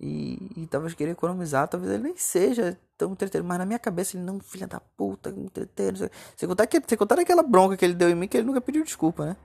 E, 0.00 0.50
e 0.56 0.66
talvez 0.66 0.92
queria 0.94 1.12
economizar, 1.12 1.68
talvez 1.68 1.92
ele 1.92 2.02
nem 2.02 2.16
seja 2.16 2.76
tão 2.98 3.12
entreteiro, 3.12 3.46
mas 3.46 3.58
na 3.58 3.64
minha 3.64 3.78
cabeça 3.78 4.16
ele 4.16 4.24
não, 4.24 4.40
filha 4.40 4.66
da 4.66 4.80
puta, 4.80 5.30
entreteiro. 5.30 5.96
Você 6.36 6.46
contar, 6.46 6.66
que, 6.66 6.80
você 6.80 6.96
contar 6.96 7.20
aquela 7.20 7.42
bronca 7.42 7.76
que 7.76 7.84
ele 7.84 7.94
deu 7.94 8.10
em 8.10 8.14
mim 8.14 8.26
que 8.26 8.36
ele 8.36 8.46
nunca 8.46 8.60
pediu 8.60 8.82
desculpa, 8.82 9.26
né? 9.26 9.36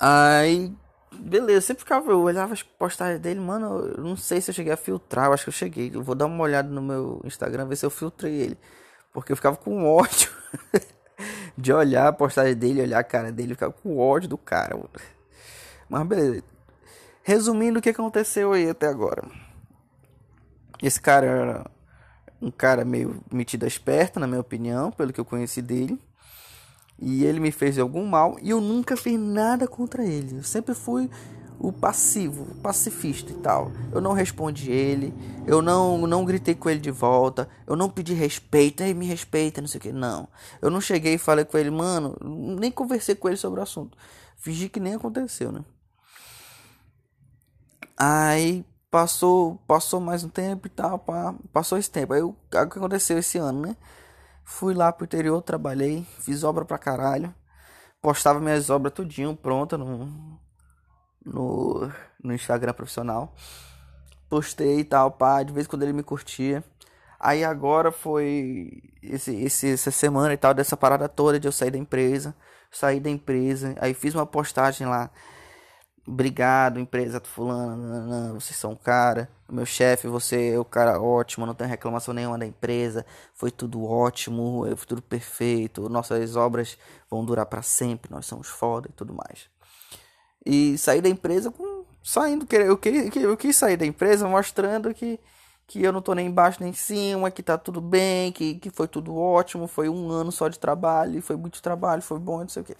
Aí, 0.00 0.74
beleza, 1.12 1.60
sempre 1.60 1.84
ficava, 1.84 2.10
eu 2.10 2.20
olhava 2.22 2.54
as 2.54 2.62
postagens 2.62 3.20
dele, 3.20 3.38
mano, 3.38 3.78
eu 3.96 4.02
não 4.02 4.16
sei 4.16 4.40
se 4.40 4.50
eu 4.50 4.54
cheguei 4.54 4.72
a 4.72 4.76
filtrar, 4.76 5.26
eu 5.26 5.32
acho 5.34 5.44
que 5.44 5.50
eu 5.50 5.52
cheguei. 5.52 5.90
Eu 5.94 6.02
vou 6.02 6.14
dar 6.14 6.26
uma 6.26 6.42
olhada 6.42 6.68
no 6.68 6.82
meu 6.82 7.20
Instagram, 7.24 7.66
ver 7.66 7.76
se 7.76 7.86
eu 7.86 7.90
filtrei 7.90 8.34
ele. 8.34 8.58
Porque 9.12 9.32
eu 9.32 9.36
ficava 9.36 9.56
com 9.56 9.84
ódio 9.84 10.30
de 11.56 11.72
olhar 11.72 12.08
a 12.08 12.12
postagem 12.12 12.54
dele, 12.54 12.82
olhar 12.82 12.98
a 12.98 13.04
cara 13.04 13.30
dele, 13.30 13.52
eu 13.52 13.56
ficava 13.56 13.72
com 13.72 13.98
ódio 13.98 14.28
do 14.28 14.38
cara. 14.38 14.74
Mano. 14.74 14.90
Mas 15.88 16.06
beleza. 16.06 16.44
Resumindo 17.22 17.78
o 17.78 17.82
que 17.82 17.90
aconteceu 17.90 18.52
aí 18.52 18.68
até 18.68 18.88
agora. 18.88 19.22
Esse 20.82 21.00
cara 21.00 21.26
era 21.26 21.70
um 22.40 22.50
cara 22.50 22.84
meio 22.84 23.22
metido 23.32 23.66
esperto, 23.66 24.18
na 24.18 24.26
minha 24.26 24.40
opinião, 24.40 24.90
pelo 24.90 25.12
que 25.12 25.20
eu 25.20 25.24
conheci 25.24 25.62
dele. 25.62 26.00
E 26.98 27.24
ele 27.24 27.38
me 27.40 27.52
fez 27.52 27.78
algum 27.78 28.04
mal 28.06 28.36
e 28.40 28.50
eu 28.50 28.60
nunca 28.60 28.96
fiz 28.96 29.18
nada 29.18 29.68
contra 29.68 30.04
ele. 30.04 30.38
Eu 30.38 30.42
sempre 30.42 30.74
fui 30.74 31.08
o 31.62 31.72
passivo, 31.72 32.42
o 32.42 32.54
pacifista 32.56 33.30
e 33.30 33.36
tal. 33.36 33.70
Eu 33.92 34.00
não 34.00 34.12
respondi 34.12 34.70
ele, 34.70 35.14
eu 35.46 35.62
não 35.62 36.06
não 36.06 36.24
gritei 36.24 36.54
com 36.56 36.68
ele 36.68 36.80
de 36.80 36.90
volta, 36.90 37.48
eu 37.66 37.76
não 37.76 37.88
pedi 37.88 38.12
respeito, 38.14 38.82
ei, 38.82 38.92
me 38.92 39.06
respeita, 39.06 39.60
não 39.60 39.68
sei 39.68 39.78
o 39.78 39.82
que, 39.82 39.92
não. 39.92 40.28
Eu 40.60 40.70
não 40.70 40.80
cheguei 40.80 41.14
e 41.14 41.18
falei 41.18 41.44
com 41.44 41.56
ele, 41.56 41.70
mano, 41.70 42.16
nem 42.20 42.70
conversei 42.70 43.14
com 43.14 43.28
ele 43.28 43.36
sobre 43.36 43.60
o 43.60 43.62
assunto. 43.62 43.96
Fingi 44.36 44.68
que 44.68 44.80
nem 44.80 44.94
aconteceu, 44.94 45.52
né? 45.52 45.64
Aí 47.96 48.64
passou, 48.90 49.56
passou 49.66 50.00
mais 50.00 50.24
um 50.24 50.28
tempo 50.28 50.66
e 50.66 50.70
tal, 50.70 50.98
pá, 50.98 51.32
passou 51.52 51.78
esse 51.78 51.90
tempo. 51.90 52.12
Aí 52.12 52.22
o 52.22 52.34
que 52.50 52.56
aconteceu 52.56 53.18
esse 53.18 53.38
ano, 53.38 53.60
né? 53.68 53.76
Fui 54.44 54.74
lá 54.74 54.92
pro 54.92 55.04
interior, 55.04 55.40
trabalhei, 55.42 56.04
fiz 56.18 56.42
obra 56.42 56.64
pra 56.64 56.76
caralho. 56.78 57.32
Postava 58.00 58.40
minhas 58.40 58.68
obras 58.68 58.92
tudinho 58.92 59.36
pronta 59.36 59.78
no, 59.78 60.40
no, 61.24 61.90
no 62.22 62.34
Instagram 62.34 62.72
profissional. 62.72 63.34
Postei 64.28 64.80
e 64.80 64.84
tal, 64.84 65.10
pá, 65.10 65.42
de 65.42 65.52
vez 65.52 65.66
em 65.66 65.70
quando 65.70 65.82
ele 65.82 65.92
me 65.92 66.02
curtia. 66.02 66.64
Aí 67.20 67.44
agora 67.44 67.92
foi 67.92 68.82
esse, 69.02 69.34
esse, 69.42 69.72
essa 69.72 69.90
semana 69.90 70.34
e 70.34 70.36
tal, 70.36 70.54
dessa 70.54 70.76
parada 70.76 71.08
toda 71.08 71.38
de 71.38 71.46
eu 71.46 71.52
sair 71.52 71.70
da 71.70 71.78
empresa. 71.78 72.34
Saí 72.70 72.98
da 73.00 73.10
empresa, 73.10 73.74
aí 73.80 73.94
fiz 73.94 74.14
uma 74.14 74.26
postagem 74.26 74.86
lá. 74.86 75.10
Obrigado, 76.06 76.80
empresa 76.80 77.20
fulana, 77.20 78.32
vocês 78.32 78.56
são 78.56 78.72
o 78.72 78.76
cara. 78.76 79.28
Meu 79.48 79.66
chefe, 79.66 80.08
você 80.08 80.54
é 80.54 80.58
o 80.58 80.64
cara 80.64 81.00
ótimo, 81.00 81.46
não 81.46 81.54
tem 81.54 81.66
reclamação 81.68 82.14
nenhuma 82.14 82.38
da 82.38 82.46
empresa. 82.46 83.06
Foi 83.34 83.50
tudo 83.50 83.84
ótimo, 83.84 84.64
foi 84.76 84.86
tudo 84.86 85.02
perfeito. 85.02 85.88
Nossas 85.88 86.34
obras 86.34 86.78
vão 87.10 87.24
durar 87.24 87.46
para 87.46 87.62
sempre, 87.62 88.10
nós 88.10 88.26
somos 88.26 88.48
foda 88.48 88.88
e 88.90 88.92
tudo 88.92 89.14
mais 89.14 89.52
e 90.44 90.76
sair 90.78 91.00
da 91.00 91.08
empresa 91.08 91.50
com 91.50 91.84
saindo 92.02 92.46
eu 92.50 92.76
queria 92.76 93.10
eu 93.20 93.36
quis 93.36 93.56
sair 93.56 93.76
da 93.76 93.86
empresa 93.86 94.28
mostrando 94.28 94.92
que 94.94 95.20
que 95.66 95.82
eu 95.82 95.92
não 95.92 96.02
tô 96.02 96.14
nem 96.14 96.26
embaixo 96.26 96.58
nem 96.60 96.70
em 96.70 96.74
cima 96.74 97.30
que 97.30 97.42
tá 97.42 97.56
tudo 97.56 97.80
bem 97.80 98.32
que, 98.32 98.56
que 98.56 98.70
foi 98.70 98.88
tudo 98.88 99.16
ótimo 99.16 99.66
foi 99.68 99.88
um 99.88 100.10
ano 100.10 100.32
só 100.32 100.48
de 100.48 100.58
trabalho 100.58 101.22
foi 101.22 101.36
muito 101.36 101.62
trabalho 101.62 102.02
foi 102.02 102.18
bom 102.18 102.40
não 102.40 102.48
sei 102.48 102.62
o 102.62 102.64
que 102.64 102.76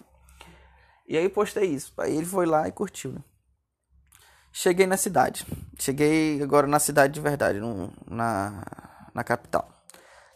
e 1.12 1.16
aí 1.18 1.28
postei 1.28 1.64
isso. 1.64 1.92
Aí 1.98 2.16
ele 2.16 2.24
foi 2.24 2.46
lá 2.46 2.66
e 2.66 2.72
curtiu 2.72 3.12
né? 3.12 3.20
cheguei 4.50 4.86
na 4.86 4.96
cidade. 4.96 5.46
Cheguei 5.78 6.42
agora 6.42 6.66
na 6.66 6.78
cidade 6.78 7.12
de 7.14 7.20
verdade 7.20 7.60
no, 7.60 7.92
na 8.08 8.64
na 9.14 9.22
capital. 9.22 9.68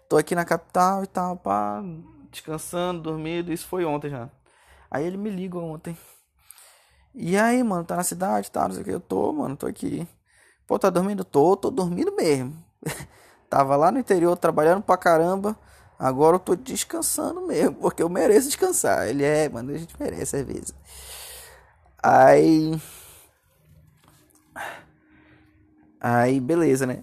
Tô 0.06 0.18
aqui 0.18 0.34
na 0.34 0.44
capital 0.44 1.02
e 1.02 1.06
tal 1.06 1.36
pá, 1.36 1.82
descansando 2.30 3.00
dormindo. 3.02 3.52
Isso 3.52 3.66
foi 3.66 3.84
ontem 3.84 4.10
já. 4.10 4.28
Aí 4.90 5.06
ele 5.06 5.16
me 5.16 5.30
liga 5.30 5.58
ontem 5.58 5.96
e 7.16 7.36
aí, 7.38 7.62
mano, 7.62 7.84
tá 7.84 7.96
na 7.96 8.04
cidade, 8.04 8.50
tá? 8.50 8.68
Não 8.68 8.74
sei 8.74 8.82
o 8.82 8.84
que. 8.84 8.90
Eu 8.92 9.00
tô, 9.00 9.32
mano, 9.32 9.56
tô 9.56 9.66
aqui. 9.66 10.06
Pô, 10.66 10.78
tá 10.78 10.90
dormindo? 10.90 11.24
Tô, 11.24 11.56
tô 11.56 11.70
dormindo 11.70 12.14
mesmo. 12.14 12.54
Tava 13.50 13.76
lá 13.76 13.92
no 13.92 13.98
interior 14.00 14.36
trabalhando 14.36 14.82
pra 14.82 14.96
caramba. 14.98 15.56
Agora 15.98 16.36
eu 16.36 16.40
tô 16.40 16.56
descansando 16.56 17.42
mesmo, 17.42 17.76
porque 17.80 18.02
eu 18.02 18.08
mereço 18.08 18.48
descansar. 18.48 19.08
Ele 19.08 19.24
é, 19.24 19.48
mano, 19.48 19.72
a 19.74 19.78
gente 19.78 19.96
merece 20.00 20.36
às 20.36 20.46
vezes. 20.46 20.74
Aí. 22.02 22.80
Aí, 26.00 26.40
beleza, 26.40 26.86
né? 26.86 27.02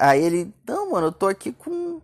Aí 0.00 0.22
ele, 0.22 0.54
não, 0.66 0.90
mano, 0.92 1.08
eu 1.08 1.12
tô 1.12 1.26
aqui 1.26 1.52
com. 1.52 2.00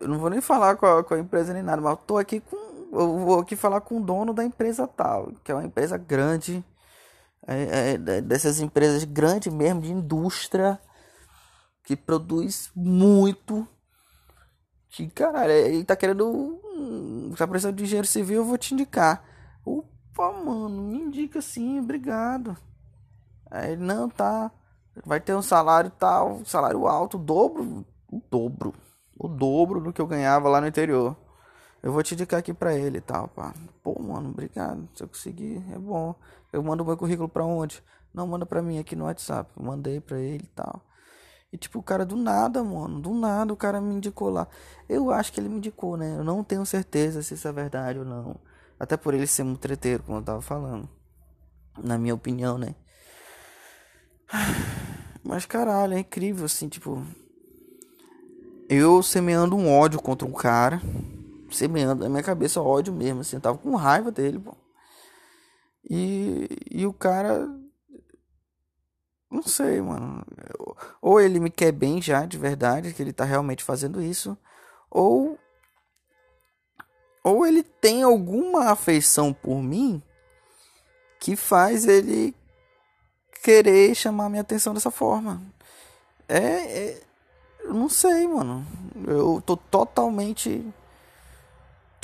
Eu 0.00 0.08
não 0.08 0.18
vou 0.18 0.30
nem 0.30 0.40
falar 0.40 0.76
com 0.76 0.86
a, 0.86 1.04
com 1.04 1.14
a 1.14 1.18
empresa 1.18 1.52
nem 1.52 1.62
nada, 1.62 1.80
mas 1.82 1.92
eu 1.92 1.96
tô 1.98 2.18
aqui 2.18 2.40
com. 2.40 2.56
Eu 2.94 3.18
vou 3.18 3.40
aqui 3.40 3.56
falar 3.56 3.80
com 3.80 3.98
o 3.98 4.04
dono 4.04 4.32
da 4.32 4.44
empresa 4.44 4.86
tal, 4.86 5.32
que 5.42 5.50
é 5.50 5.54
uma 5.54 5.64
empresa 5.64 5.98
grande. 5.98 6.64
É, 7.46 7.92
é, 7.92 8.20
dessas 8.22 8.60
empresas 8.60 9.04
grandes 9.04 9.52
mesmo, 9.52 9.82
de 9.82 9.92
indústria, 9.92 10.80
que 11.82 11.96
produz 11.96 12.70
muito. 12.74 13.66
Que 14.90 15.08
caralho, 15.08 15.50
ele 15.50 15.84
tá 15.84 15.96
querendo. 15.96 16.60
Tá 17.36 17.46
precisando 17.48 17.76
de 17.76 17.82
engenheiro 17.82 18.06
civil, 18.06 18.36
eu 18.36 18.44
vou 18.44 18.56
te 18.56 18.72
indicar. 18.72 19.24
Opa, 19.64 20.32
mano, 20.32 20.82
me 20.82 20.98
indica 20.98 21.42
sim, 21.42 21.80
obrigado. 21.80 22.56
Aí 23.50 23.72
ele, 23.72 23.82
não, 23.82 24.08
tá. 24.08 24.52
Vai 25.04 25.20
ter 25.20 25.34
um 25.34 25.42
salário 25.42 25.90
tal, 25.90 26.44
salário 26.44 26.86
alto, 26.86 27.18
dobro, 27.18 27.84
o 28.08 28.22
dobro, 28.30 28.72
o 29.18 29.26
dobro 29.26 29.80
do 29.80 29.92
que 29.92 30.00
eu 30.00 30.06
ganhava 30.06 30.48
lá 30.48 30.60
no 30.60 30.68
interior. 30.68 31.16
Eu 31.84 31.92
vou 31.92 32.02
te 32.02 32.14
indicar 32.14 32.40
aqui 32.40 32.54
pra 32.54 32.74
ele 32.74 32.96
e 32.96 33.00
tal, 33.02 33.28
pá. 33.28 33.52
Pô, 33.82 34.00
mano, 34.00 34.30
obrigado. 34.30 34.88
Se 34.94 35.02
eu 35.02 35.08
conseguir, 35.08 35.62
é 35.70 35.78
bom. 35.78 36.14
Eu 36.50 36.62
mando 36.62 36.82
meu 36.82 36.96
currículo 36.96 37.28
pra 37.28 37.44
onde? 37.44 37.84
Não, 38.14 38.26
manda 38.26 38.46
pra 38.46 38.62
mim 38.62 38.78
aqui 38.78 38.96
no 38.96 39.04
WhatsApp. 39.04 39.50
Mandei 39.54 40.00
pra 40.00 40.18
ele 40.18 40.44
e 40.44 40.54
tal. 40.54 40.80
E 41.52 41.58
tipo, 41.58 41.78
o 41.80 41.82
cara 41.82 42.06
do 42.06 42.16
nada, 42.16 42.64
mano. 42.64 42.98
Do 43.02 43.12
nada 43.12 43.52
o 43.52 43.56
cara 43.56 43.82
me 43.82 43.92
indicou 43.96 44.30
lá. 44.30 44.48
Eu 44.88 45.10
acho 45.10 45.30
que 45.30 45.38
ele 45.38 45.50
me 45.50 45.58
indicou, 45.58 45.94
né? 45.98 46.16
Eu 46.16 46.24
não 46.24 46.42
tenho 46.42 46.64
certeza 46.64 47.22
se 47.22 47.34
isso 47.34 47.46
é 47.46 47.52
verdade 47.52 47.98
ou 47.98 48.04
não. 48.06 48.40
Até 48.80 48.96
por 48.96 49.12
ele 49.12 49.26
ser 49.26 49.42
muito 49.42 49.60
treteiro, 49.60 50.04
como 50.04 50.16
eu 50.16 50.22
tava 50.22 50.40
falando. 50.40 50.88
Na 51.76 51.98
minha 51.98 52.14
opinião, 52.14 52.56
né? 52.56 52.74
Mas 55.22 55.44
caralho, 55.44 55.92
é 55.92 55.98
incrível 55.98 56.46
assim, 56.46 56.66
tipo. 56.66 57.04
Eu 58.70 59.02
semeando 59.02 59.54
um 59.54 59.70
ódio 59.70 60.00
contra 60.00 60.26
um 60.26 60.32
cara. 60.32 60.80
Semeando 61.54 62.02
na 62.02 62.10
minha 62.10 62.22
cabeça 62.22 62.60
ódio 62.60 62.92
mesmo, 62.92 63.20
assim. 63.20 63.36
Eu 63.36 63.40
tava 63.40 63.58
com 63.58 63.76
raiva 63.76 64.10
dele, 64.10 64.38
pô. 64.38 64.56
E, 65.88 66.48
e 66.70 66.86
o 66.86 66.92
cara. 66.92 67.48
Não 69.30 69.42
sei, 69.42 69.80
mano. 69.80 70.24
Ou 71.00 71.20
ele 71.20 71.38
me 71.38 71.50
quer 71.50 71.72
bem 71.72 72.02
já, 72.02 72.26
de 72.26 72.36
verdade, 72.36 72.92
que 72.92 73.02
ele 73.02 73.12
tá 73.12 73.24
realmente 73.24 73.62
fazendo 73.62 74.02
isso. 74.02 74.36
Ou. 74.90 75.38
Ou 77.22 77.46
ele 77.46 77.62
tem 77.62 78.02
alguma 78.02 78.70
afeição 78.70 79.32
por 79.32 79.62
mim 79.62 80.02
que 81.20 81.36
faz 81.36 81.86
ele 81.86 82.34
querer 83.42 83.94
chamar 83.94 84.28
minha 84.28 84.42
atenção 84.42 84.74
dessa 84.74 84.90
forma. 84.90 85.40
É, 86.28 86.38
é 86.38 87.02
eu 87.60 87.72
não 87.72 87.88
sei, 87.88 88.26
mano. 88.26 88.66
Eu 89.06 89.42
tô 89.44 89.56
totalmente 89.56 90.64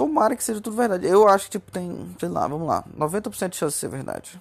Tomara 0.00 0.34
que 0.34 0.42
seja 0.42 0.62
tudo 0.62 0.74
verdade. 0.74 1.06
Eu 1.06 1.28
acho 1.28 1.44
que 1.44 1.50
tipo 1.50 1.70
tem, 1.70 2.16
sei 2.18 2.30
lá, 2.30 2.48
vamos 2.48 2.66
lá, 2.66 2.82
90% 2.96 3.50
de 3.50 3.56
chance 3.56 3.74
de 3.74 3.80
ser 3.80 3.88
verdade. 3.88 4.40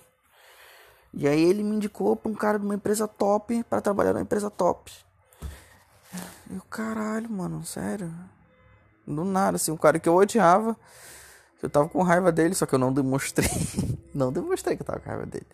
E 1.13 1.27
aí 1.27 1.43
ele 1.43 1.63
me 1.63 1.75
indicou 1.75 2.15
para 2.15 2.31
um 2.31 2.33
cara 2.33 2.57
de 2.57 2.63
uma 2.63 2.75
empresa 2.75 3.09
top 3.09 3.61
para 3.65 3.81
trabalhar 3.81 4.13
numa 4.13 4.21
empresa 4.21 4.49
top. 4.49 4.89
E 6.49 6.55
o 6.55 6.61
caralho, 6.61 7.29
mano, 7.29 7.61
sério. 7.65 8.09
Do 9.05 9.25
nada, 9.25 9.57
assim, 9.57 9.69
um 9.69 9.75
cara 9.75 9.99
que 9.99 10.07
eu 10.07 10.15
odiava. 10.15 10.77
Eu 11.61 11.69
tava 11.69 11.89
com 11.89 12.01
raiva 12.03 12.31
dele, 12.31 12.55
só 12.55 12.65
que 12.65 12.73
eu 12.73 12.79
não 12.79 12.93
demonstrei. 12.93 13.49
não 14.15 14.31
demonstrei 14.31 14.77
que 14.77 14.83
eu 14.83 14.87
tava 14.87 15.01
com 15.01 15.09
raiva 15.09 15.25
dele. 15.25 15.47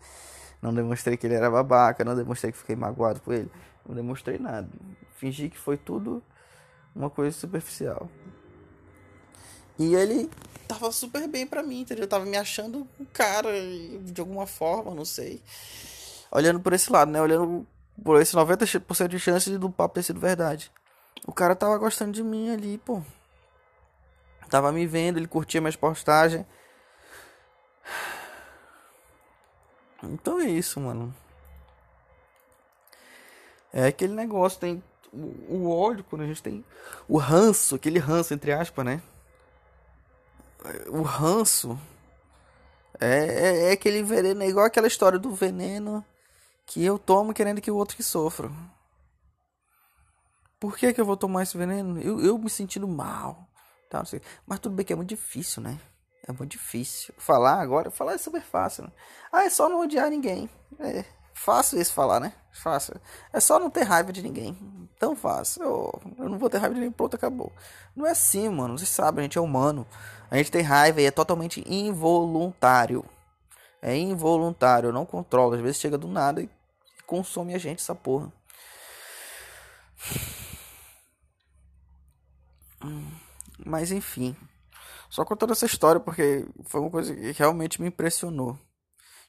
Não 0.61 0.71
demonstrei 0.71 1.17
que 1.17 1.25
ele 1.25 1.33
era 1.33 1.49
babaca, 1.49 2.05
não 2.05 2.15
demonstrei 2.15 2.51
que 2.51 2.59
fiquei 2.59 2.75
magoado 2.75 3.21
com 3.21 3.33
ele. 3.33 3.51
Não 3.89 3.95
demonstrei 3.95 4.37
nada. 4.37 4.69
Fingi 5.17 5.49
que 5.49 5.57
foi 5.57 5.77
tudo 5.77 6.21
uma 6.95 7.09
coisa 7.09 7.35
superficial. 7.35 8.07
E 9.77 9.93
ele 9.93 10.29
tava 10.67 10.91
super 10.91 11.27
bem 11.27 11.45
pra 11.45 11.63
mim, 11.63 11.81
entendeu? 11.81 12.05
Eu 12.05 12.09
tava 12.09 12.25
me 12.25 12.37
achando 12.37 12.87
um 12.99 13.05
cara 13.05 13.49
de 14.01 14.19
alguma 14.19 14.47
forma, 14.47 14.93
não 14.93 15.05
sei. 15.05 15.41
Olhando 16.31 16.59
por 16.59 16.73
esse 16.73 16.91
lado, 16.91 17.11
né? 17.11 17.21
Olhando 17.21 17.67
por 18.03 18.21
esse 18.21 18.35
90% 18.35 19.07
de 19.07 19.19
chance 19.19 19.57
do 19.57 19.69
papo 19.69 19.95
ter 19.95 20.03
sido 20.03 20.19
verdade. 20.19 20.71
O 21.25 21.33
cara 21.33 21.55
tava 21.55 21.77
gostando 21.77 22.11
de 22.11 22.23
mim 22.23 22.49
ali, 22.49 22.77
pô. 22.77 23.01
Tava 24.49 24.71
me 24.71 24.85
vendo, 24.85 25.17
ele 25.17 25.27
curtia 25.27 25.61
minhas 25.61 25.75
postagens. 25.75 26.45
Então 30.03 30.39
é 30.39 30.45
isso, 30.45 30.79
mano. 30.79 31.13
É 33.73 33.87
aquele 33.87 34.13
negócio, 34.13 34.59
tem 34.59 34.83
o, 35.11 35.55
o 35.55 35.71
ódio 35.71 36.03
quando 36.03 36.21
a 36.21 36.27
gente 36.27 36.41
tem 36.41 36.63
o 37.07 37.17
ranço, 37.17 37.75
aquele 37.75 37.99
ranço 37.99 38.33
entre 38.33 38.51
aspas, 38.53 38.85
né? 38.85 39.01
O 40.89 41.01
ranço 41.01 41.79
é, 42.99 43.07
é, 43.07 43.69
é, 43.69 43.71
aquele 43.71 44.03
veneno, 44.03 44.43
é 44.43 44.47
igual 44.47 44.65
aquela 44.65 44.87
história 44.87 45.19
do 45.19 45.33
veneno 45.33 46.03
que 46.65 46.83
eu 46.83 46.97
tomo 46.97 47.33
querendo 47.33 47.61
que 47.61 47.71
o 47.71 47.75
outro 47.75 47.95
que 47.95 48.03
sofra. 48.03 48.51
Por 50.59 50.77
que, 50.77 50.93
que 50.93 51.01
eu 51.01 51.05
vou 51.05 51.17
tomar 51.17 51.43
esse 51.43 51.57
veneno? 51.57 51.99
Eu, 51.99 52.19
eu 52.19 52.37
me 52.37 52.49
sentindo 52.49 52.87
mal. 52.87 53.47
Tá, 53.89 54.03
Mas 54.47 54.59
tudo 54.59 54.75
bem 54.75 54.85
que 54.85 54.93
é 54.93 54.95
muito 54.95 55.09
difícil, 55.09 55.61
né? 55.61 55.79
É 56.27 56.31
muito 56.31 56.51
difícil. 56.51 57.13
Falar 57.17 57.61
agora, 57.61 57.91
falar 57.91 58.13
é 58.13 58.17
super 58.17 58.41
fácil. 58.41 58.85
Né? 58.85 58.91
Ah, 59.31 59.43
é 59.43 59.49
só 59.49 59.69
não 59.69 59.81
odiar 59.81 60.09
ninguém. 60.09 60.49
É 60.79 61.05
fácil 61.35 61.79
isso 61.79 61.93
falar, 61.93 62.19
né? 62.19 62.33
Fácil. 62.51 62.99
É 63.31 63.39
só 63.39 63.59
não 63.59 63.69
ter 63.69 63.83
raiva 63.83 64.11
de 64.11 64.23
ninguém. 64.23 64.57
Tão 64.97 65.15
fácil. 65.15 65.61
Eu, 65.61 66.01
eu 66.17 66.29
não 66.29 66.39
vou 66.39 66.49
ter 66.49 66.57
raiva 66.57 66.73
de 66.73 66.79
ninguém, 66.79 66.91
pronto, 66.93 67.15
acabou. 67.15 67.51
Não 67.95 68.07
é 68.07 68.11
assim, 68.11 68.49
mano. 68.49 68.77
Vocês 68.77 68.89
sabem, 68.89 69.19
a 69.19 69.23
gente 69.23 69.37
é 69.37 69.41
humano. 69.41 69.85
A 70.31 70.37
gente 70.37 70.49
tem 70.51 70.61
raiva 70.61 71.01
e 71.01 71.05
é 71.05 71.11
totalmente 71.11 71.63
involuntário. 71.67 73.05
É 73.81 73.95
involuntário, 73.95 74.87
eu 74.87 74.93
não 74.93 75.05
controlo. 75.05 75.53
Às 75.55 75.61
vezes 75.61 75.79
chega 75.79 75.97
do 75.97 76.07
nada 76.07 76.41
e 76.41 76.49
consome 77.05 77.53
a 77.53 77.57
gente 77.57 77.81
essa 77.81 77.93
porra. 77.93 78.31
Mas 83.65 83.91
enfim. 83.91 84.35
Só 85.09 85.23
contando 85.23 85.53
essa 85.53 85.65
história 85.65 85.99
porque 85.99 86.47
foi 86.65 86.81
uma 86.81 86.89
coisa 86.89 87.13
que 87.13 87.31
realmente 87.31 87.81
me 87.81 87.87
impressionou. 87.87 88.57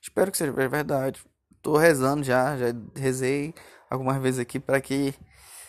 Espero 0.00 0.30
que 0.30 0.38
seja 0.38 0.52
verdade. 0.52 1.24
Tô 1.66 1.76
rezando 1.76 2.22
já, 2.22 2.56
já 2.56 2.66
rezei 2.94 3.52
algumas 3.90 4.22
vezes 4.22 4.38
aqui 4.38 4.60
para 4.60 4.80
que 4.80 5.12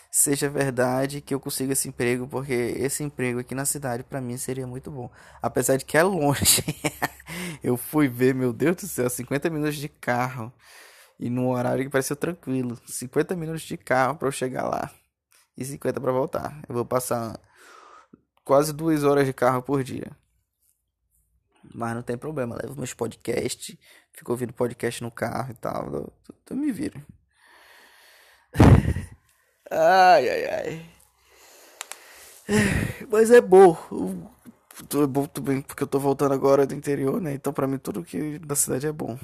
seja 0.08 0.48
verdade 0.48 1.20
que 1.20 1.34
eu 1.34 1.40
consiga 1.40 1.72
esse 1.72 1.88
emprego, 1.88 2.28
porque 2.28 2.52
esse 2.52 3.02
emprego 3.02 3.40
aqui 3.40 3.52
na 3.52 3.64
cidade 3.64 4.04
para 4.04 4.20
mim 4.20 4.36
seria 4.36 4.64
muito 4.64 4.92
bom. 4.92 5.10
Apesar 5.42 5.76
de 5.76 5.84
que 5.84 5.98
é 5.98 6.04
longe. 6.04 6.62
eu 7.64 7.76
fui 7.76 8.06
ver, 8.06 8.32
meu 8.32 8.52
Deus 8.52 8.76
do 8.76 8.86
céu, 8.86 9.10
50 9.10 9.50
minutos 9.50 9.74
de 9.74 9.88
carro 9.88 10.52
e 11.18 11.28
num 11.28 11.48
horário 11.48 11.82
que 11.82 11.90
pareceu 11.90 12.14
tranquilo, 12.14 12.78
50 12.86 13.34
minutos 13.34 13.62
de 13.62 13.76
carro 13.76 14.14
para 14.14 14.28
eu 14.28 14.32
chegar 14.32 14.68
lá 14.68 14.88
e 15.56 15.64
50 15.64 16.00
para 16.00 16.12
voltar. 16.12 16.62
Eu 16.68 16.76
vou 16.76 16.84
passar 16.84 17.40
quase 18.44 18.72
duas 18.72 19.02
horas 19.02 19.26
de 19.26 19.32
carro 19.32 19.62
por 19.62 19.82
dia. 19.82 20.16
Mas 21.74 21.94
não 21.94 22.02
tem 22.02 22.16
problema, 22.16 22.56
levo 22.60 22.76
meus 22.76 22.94
podcasts, 22.94 23.76
fico 24.12 24.32
ouvindo 24.32 24.52
podcast 24.52 25.02
no 25.02 25.10
carro 25.10 25.50
e 25.52 25.54
tal. 25.54 25.92
Eu, 25.92 26.12
eu 26.50 26.56
me 26.56 26.72
viro. 26.72 27.00
ai, 29.70 30.28
ai, 30.28 30.44
ai. 30.46 30.90
Mas 33.10 33.30
é 33.30 33.40
bom. 33.40 33.76
É 34.94 35.06
bom 35.06 35.26
também, 35.26 35.60
porque 35.60 35.82
eu 35.82 35.86
tô 35.86 35.98
voltando 35.98 36.32
agora 36.32 36.66
do 36.66 36.74
interior, 36.74 37.20
né? 37.20 37.34
Então 37.34 37.52
pra 37.52 37.66
mim 37.66 37.78
tudo 37.78 38.04
que 38.04 38.38
da 38.38 38.54
cidade 38.54 38.86
é 38.86 38.92
bom. 38.92 39.18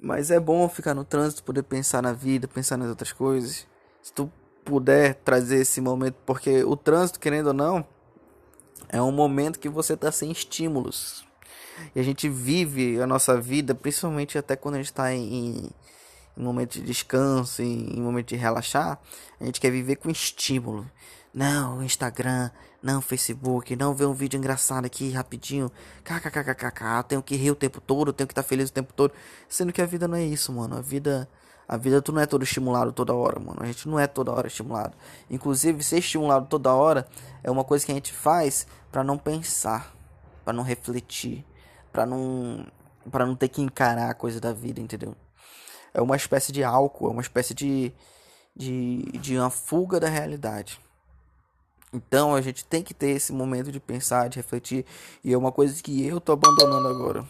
Mas 0.00 0.30
é 0.30 0.38
bom 0.38 0.68
ficar 0.68 0.94
no 0.94 1.04
trânsito, 1.04 1.42
poder 1.42 1.64
pensar 1.64 2.00
na 2.00 2.12
vida, 2.12 2.46
pensar 2.46 2.76
nas 2.76 2.88
outras 2.88 3.12
coisas. 3.12 3.66
Se 4.00 4.12
tu 4.12 4.30
puder 4.64 5.14
trazer 5.16 5.58
esse 5.58 5.80
momento, 5.80 6.16
porque 6.24 6.62
o 6.62 6.76
trânsito, 6.76 7.18
querendo 7.18 7.48
ou 7.48 7.52
não, 7.52 7.84
é 8.88 9.02
um 9.02 9.10
momento 9.10 9.58
que 9.58 9.68
você 9.68 9.94
está 9.94 10.12
sem 10.12 10.30
estímulos. 10.30 11.27
E 11.94 12.00
a 12.00 12.02
gente 12.02 12.28
vive 12.28 13.00
a 13.00 13.06
nossa 13.06 13.40
vida, 13.40 13.74
principalmente 13.74 14.38
até 14.38 14.56
quando 14.56 14.76
a 14.76 14.78
gente 14.78 14.86
está 14.86 15.14
em, 15.14 15.70
em, 16.36 16.42
momento 16.42 16.74
de 16.74 16.82
descanso, 16.82 17.62
em, 17.62 17.96
em 17.96 18.00
momento 18.00 18.28
de 18.28 18.36
relaxar, 18.36 18.98
a 19.40 19.44
gente 19.44 19.60
quer 19.60 19.70
viver 19.70 19.96
com 19.96 20.10
estímulo. 20.10 20.88
Não, 21.32 21.82
Instagram, 21.82 22.50
não, 22.82 23.00
Facebook, 23.00 23.76
não 23.76 23.94
ver 23.94 24.06
um 24.06 24.14
vídeo 24.14 24.38
engraçado 24.38 24.86
aqui 24.86 25.10
rapidinho. 25.10 25.70
KKKKK, 26.04 27.04
tenho 27.06 27.22
que 27.22 27.36
rir 27.36 27.50
o 27.50 27.54
tempo 27.54 27.80
todo, 27.80 28.12
tenho 28.12 28.26
que 28.26 28.32
estar 28.32 28.42
feliz 28.42 28.70
o 28.70 28.72
tempo 28.72 28.92
todo. 28.92 29.12
Sendo 29.48 29.72
que 29.72 29.82
a 29.82 29.86
vida 29.86 30.08
não 30.08 30.16
é 30.16 30.24
isso, 30.24 30.52
mano. 30.52 30.76
A 30.76 30.80
vida 30.80 31.28
a 31.68 31.76
vida 31.76 32.00
tu 32.00 32.12
não 32.12 32.22
é 32.22 32.26
todo 32.26 32.42
estimulado 32.42 32.92
toda 32.92 33.12
hora, 33.12 33.38
mano. 33.38 33.58
A 33.60 33.66
gente 33.66 33.86
não 33.86 34.00
é 34.00 34.06
toda 34.06 34.32
hora 34.32 34.46
estimulado. 34.46 34.96
Inclusive, 35.28 35.82
ser 35.84 35.98
estimulado 35.98 36.46
toda 36.46 36.72
hora 36.72 37.06
é 37.44 37.50
uma 37.50 37.62
coisa 37.62 37.84
que 37.84 37.92
a 37.92 37.94
gente 37.94 38.10
faz 38.10 38.66
para 38.90 39.04
não 39.04 39.18
pensar, 39.18 39.94
para 40.46 40.54
não 40.54 40.62
refletir, 40.64 41.44
para 41.92 42.06
não 42.06 42.66
para 43.10 43.24
não 43.24 43.34
ter 43.34 43.48
que 43.48 43.62
encarar 43.62 44.10
a 44.10 44.14
coisa 44.14 44.40
da 44.40 44.52
vida, 44.52 44.80
entendeu? 44.80 45.16
É 45.94 46.02
uma 46.02 46.16
espécie 46.16 46.52
de 46.52 46.62
álcool, 46.62 47.08
é 47.08 47.12
uma 47.12 47.22
espécie 47.22 47.54
de 47.54 47.92
de, 48.54 49.02
de 49.20 49.38
uma 49.38 49.50
fuga 49.50 50.00
da 50.00 50.08
realidade. 50.08 50.80
Então 51.92 52.34
a 52.34 52.40
gente 52.40 52.64
tem 52.64 52.82
que 52.82 52.92
ter 52.92 53.10
esse 53.10 53.32
momento 53.32 53.72
de 53.72 53.80
pensar, 53.80 54.28
de 54.28 54.36
refletir. 54.36 54.84
E 55.24 55.32
é 55.32 55.38
uma 55.38 55.52
coisa 55.52 55.82
que 55.82 56.04
eu 56.06 56.20
tô 56.20 56.32
abandonando 56.32 56.88
agora. 56.88 57.24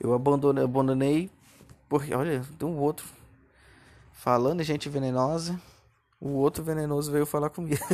Eu 0.00 0.12
abandonei, 0.14 0.64
abandonei 0.64 1.30
porque, 1.88 2.14
olha, 2.14 2.42
tem 2.58 2.68
um 2.68 2.78
outro. 2.78 3.06
Falando 4.12 4.60
em 4.60 4.64
gente 4.64 4.88
venenosa, 4.88 5.60
o 6.20 6.30
outro 6.30 6.64
venenoso 6.64 7.12
veio 7.12 7.26
falar 7.26 7.50
comigo. 7.50 7.84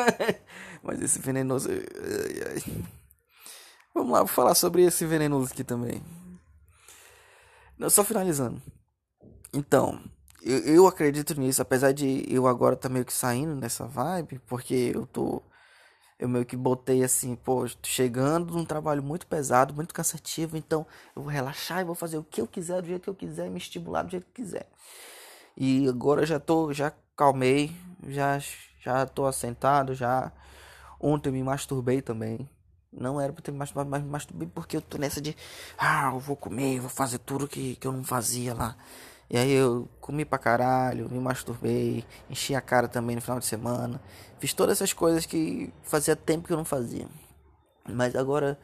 Mas 0.82 1.02
esse 1.02 1.18
venenoso. 1.18 1.68
Vamos 3.96 4.12
lá, 4.12 4.18
vou 4.18 4.26
falar 4.26 4.54
sobre 4.54 4.82
esse 4.82 5.06
venenoso 5.06 5.50
aqui 5.50 5.64
também. 5.64 6.02
Não, 7.78 7.88
só 7.88 8.04
finalizando. 8.04 8.60
Então, 9.54 9.98
eu, 10.42 10.58
eu 10.58 10.86
acredito 10.86 11.34
nisso, 11.40 11.62
apesar 11.62 11.92
de 11.92 12.22
eu 12.28 12.46
agora 12.46 12.76
tá 12.76 12.90
meio 12.90 13.06
que 13.06 13.12
saindo 13.12 13.54
nessa 13.54 13.86
vibe, 13.86 14.38
porque 14.40 14.92
eu 14.94 15.06
tô. 15.06 15.42
Eu 16.18 16.28
meio 16.28 16.44
que 16.44 16.58
botei 16.58 17.02
assim, 17.02 17.34
pô, 17.36 17.66
chegando 17.82 18.52
num 18.52 18.66
trabalho 18.66 19.02
muito 19.02 19.26
pesado, 19.26 19.72
muito 19.72 19.94
cansativo, 19.94 20.58
então 20.58 20.86
eu 21.14 21.22
vou 21.22 21.32
relaxar 21.32 21.80
e 21.80 21.84
vou 21.84 21.94
fazer 21.94 22.18
o 22.18 22.24
que 22.24 22.42
eu 22.42 22.46
quiser, 22.46 22.82
do 22.82 22.88
jeito 22.88 23.04
que 23.04 23.10
eu 23.10 23.14
quiser, 23.14 23.48
me 23.48 23.56
estimular 23.56 24.02
do 24.02 24.10
jeito 24.10 24.26
que 24.26 24.42
quiser. 24.42 24.68
E 25.56 25.88
agora 25.88 26.26
já 26.26 26.38
tô, 26.38 26.70
já 26.70 26.92
calmei, 27.16 27.74
já 28.06 28.38
já 28.78 29.06
tô 29.06 29.24
assentado, 29.24 29.94
já 29.94 30.30
ontem 31.00 31.32
me 31.32 31.42
masturbei 31.42 32.02
também. 32.02 32.46
Não 32.92 33.20
era 33.20 33.32
pra 33.32 33.42
ter 33.42 33.52
me 33.52 33.58
masturbado, 33.58 33.90
mas 33.90 34.02
me 34.02 34.08
masturbei 34.08 34.48
porque 34.52 34.76
eu 34.76 34.80
tô 34.82 34.96
nessa 34.98 35.20
de, 35.20 35.36
ah, 35.78 36.10
eu 36.14 36.18
vou 36.18 36.36
comer, 36.36 36.80
vou 36.80 36.88
fazer 36.88 37.18
tudo 37.18 37.46
que, 37.48 37.76
que 37.76 37.86
eu 37.86 37.92
não 37.92 38.04
fazia 38.04 38.54
lá. 38.54 38.76
E 39.28 39.36
aí 39.36 39.50
eu 39.52 39.88
comi 40.00 40.24
pra 40.24 40.38
caralho, 40.38 41.10
me 41.10 41.18
masturbei, 41.18 42.04
enchi 42.30 42.54
a 42.54 42.60
cara 42.60 42.86
também 42.88 43.16
no 43.16 43.22
final 43.22 43.38
de 43.40 43.46
semana. 43.46 44.00
Fiz 44.38 44.52
todas 44.54 44.78
essas 44.78 44.92
coisas 44.92 45.26
que 45.26 45.72
fazia 45.82 46.14
tempo 46.14 46.46
que 46.46 46.52
eu 46.52 46.56
não 46.56 46.64
fazia. 46.64 47.06
Mas 47.88 48.14
agora 48.14 48.58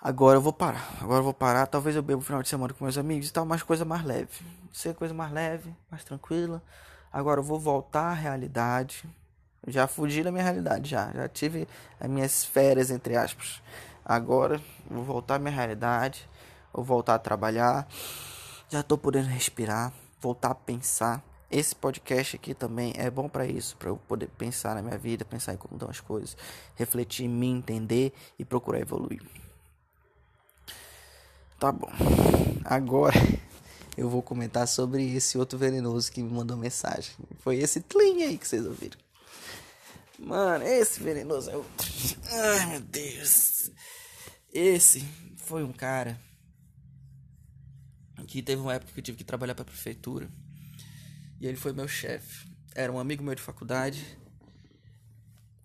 agora 0.00 0.38
eu 0.38 0.42
vou 0.42 0.52
parar. 0.52 0.98
Agora 1.00 1.20
eu 1.20 1.24
vou 1.24 1.34
parar. 1.34 1.66
Talvez 1.66 1.94
eu 1.96 2.02
beba 2.02 2.18
no 2.18 2.24
final 2.24 2.42
de 2.42 2.48
semana 2.48 2.74
com 2.74 2.84
meus 2.84 2.98
amigos 2.98 3.28
e 3.28 3.32
tal, 3.32 3.46
mas 3.46 3.62
coisa 3.62 3.84
mais 3.84 4.04
leve. 4.04 4.44
Ser 4.72 4.94
coisa 4.94 5.14
mais 5.14 5.32
leve, 5.32 5.74
mais 5.90 6.04
tranquila. 6.04 6.62
Agora 7.12 7.40
eu 7.40 7.44
vou 7.44 7.58
voltar 7.60 8.10
à 8.10 8.14
realidade. 8.14 9.04
Já 9.66 9.86
fugi 9.86 10.22
da 10.22 10.32
minha 10.32 10.44
realidade 10.44 10.90
já. 10.90 11.10
Já 11.12 11.28
tive 11.28 11.68
as 12.00 12.08
minhas 12.08 12.44
férias 12.44 12.90
entre 12.90 13.16
aspas. 13.16 13.62
Agora 14.04 14.60
vou 14.90 15.04
voltar 15.04 15.36
à 15.36 15.38
minha 15.38 15.54
realidade. 15.54 16.28
Vou 16.72 16.84
voltar 16.84 17.14
a 17.14 17.18
trabalhar 17.18 17.86
já 18.72 18.80
estou 18.80 18.96
podendo 18.96 19.28
respirar, 19.28 19.92
voltar 20.18 20.52
a 20.52 20.54
pensar. 20.54 21.22
Esse 21.50 21.76
podcast 21.76 22.36
aqui 22.36 22.54
também 22.54 22.94
é 22.96 23.10
bom 23.10 23.28
para 23.28 23.46
isso, 23.46 23.76
para 23.76 23.90
eu 23.90 23.98
poder 24.08 24.28
pensar 24.28 24.74
na 24.74 24.80
minha 24.80 24.96
vida, 24.96 25.26
pensar 25.26 25.52
em 25.52 25.58
como 25.58 25.74
estão 25.74 25.90
as 25.90 26.00
coisas, 26.00 26.34
refletir 26.74 27.26
em 27.26 27.28
mim, 27.28 27.58
entender 27.58 28.14
e 28.38 28.46
procurar 28.46 28.80
evoluir. 28.80 29.20
Tá 31.60 31.70
bom. 31.70 31.90
Agora 32.64 33.14
eu 33.94 34.08
vou 34.08 34.22
comentar 34.22 34.66
sobre 34.66 35.14
esse 35.14 35.36
outro 35.36 35.58
venenoso 35.58 36.10
que 36.10 36.22
me 36.22 36.32
mandou 36.32 36.56
mensagem. 36.56 37.14
Foi 37.40 37.58
esse 37.58 37.82
Tlin 37.82 38.22
aí 38.22 38.38
que 38.38 38.48
vocês 38.48 38.64
ouviram. 38.64 38.98
Mano, 40.24 40.64
esse 40.64 41.00
venenoso 41.00 41.50
é 41.50 41.56
outro. 41.56 41.88
Ai, 42.30 42.66
meu 42.66 42.80
Deus. 42.80 43.70
Esse 44.52 45.00
foi 45.36 45.64
um 45.64 45.72
cara 45.72 46.18
que 48.28 48.40
teve 48.40 48.62
uma 48.62 48.74
época 48.74 48.92
que 48.92 49.00
eu 49.00 49.04
tive 49.04 49.18
que 49.18 49.24
trabalhar 49.24 49.54
para 49.54 49.62
a 49.62 49.66
prefeitura. 49.66 50.30
E 51.40 51.46
ele 51.46 51.56
foi 51.56 51.72
meu 51.72 51.88
chefe. 51.88 52.48
Era 52.74 52.92
um 52.92 53.00
amigo 53.00 53.22
meu 53.22 53.34
de 53.34 53.42
faculdade. 53.42 54.16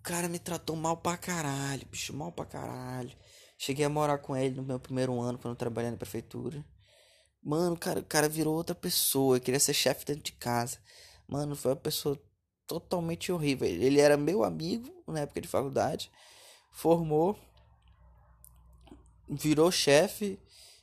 O 0.00 0.02
cara 0.02 0.28
me 0.28 0.40
tratou 0.40 0.74
mal 0.74 0.96
pra 0.96 1.16
caralho, 1.16 1.86
bicho, 1.86 2.12
mal 2.12 2.32
pra 2.32 2.44
caralho. 2.44 3.16
Cheguei 3.56 3.84
a 3.84 3.88
morar 3.88 4.18
com 4.18 4.36
ele 4.36 4.56
no 4.56 4.62
meu 4.64 4.80
primeiro 4.80 5.18
ano 5.20 5.38
quando 5.38 5.52
eu 5.52 5.58
trabalhei 5.58 5.90
na 5.90 5.96
prefeitura. 5.96 6.64
Mano, 7.42 7.76
cara, 7.76 8.00
o 8.00 8.04
cara 8.04 8.28
virou 8.28 8.54
outra 8.56 8.74
pessoa. 8.74 9.38
Queria 9.38 9.60
ser 9.60 9.72
chefe 9.72 10.04
dentro 10.04 10.24
de 10.24 10.32
casa. 10.32 10.78
Mano, 11.28 11.54
foi 11.54 11.70
uma 11.70 11.76
pessoa 11.76 12.20
totalmente 12.68 13.32
horrível. 13.32 13.66
Ele 13.66 13.98
era 13.98 14.16
meu 14.16 14.44
amigo 14.44 15.02
na 15.06 15.20
época 15.20 15.40
de 15.40 15.48
faculdade. 15.48 16.12
Formou. 16.70 17.36
Virou 19.28 19.70
chefe 19.72 20.38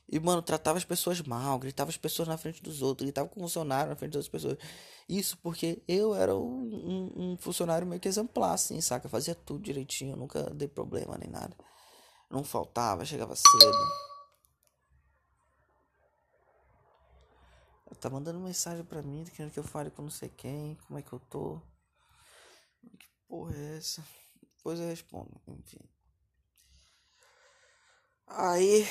e, 0.08 0.20
mano, 0.20 0.40
tratava 0.40 0.78
as 0.78 0.84
pessoas 0.84 1.20
mal, 1.22 1.58
gritava 1.58 1.90
as 1.90 1.96
pessoas 1.96 2.28
na 2.28 2.36
frente 2.36 2.62
dos 2.62 2.80
outros, 2.80 3.06
gritava 3.06 3.28
com 3.28 3.40
o 3.40 3.42
funcionário 3.42 3.90
na 3.90 3.96
frente 3.96 4.12
das 4.12 4.28
pessoas. 4.28 4.56
Isso 5.08 5.36
porque 5.38 5.82
eu 5.88 6.14
era 6.14 6.34
um, 6.36 6.62
um, 6.62 7.12
um, 7.16 7.36
funcionário 7.38 7.86
meio 7.86 8.00
que 8.00 8.08
exemplar, 8.08 8.54
assim, 8.54 8.80
saca? 8.80 9.08
Fazia 9.08 9.34
tudo 9.34 9.62
direitinho, 9.62 10.16
nunca 10.16 10.42
dei 10.50 10.68
problema 10.68 11.16
nem 11.18 11.28
nada. 11.28 11.56
Não 12.30 12.44
faltava, 12.44 13.04
chegava 13.04 13.34
cedo. 13.34 14.06
Tá 18.00 18.10
mandando 18.10 18.38
mensagem 18.38 18.84
pra 18.84 19.02
mim, 19.02 19.24
querendo 19.24 19.52
que 19.52 19.58
eu 19.58 19.64
fale 19.64 19.90
com 19.90 20.02
não 20.02 20.10
sei 20.10 20.28
quem, 20.28 20.76
como 20.86 20.98
é 20.98 21.02
que 21.02 21.12
eu 21.12 21.18
tô. 21.18 21.60
Porra 23.28 23.56
é 23.56 23.76
essa? 23.76 24.04
Depois 24.56 24.80
eu 24.80 24.86
respondo, 24.86 25.40
enfim. 25.48 25.80
Aí 28.26 28.86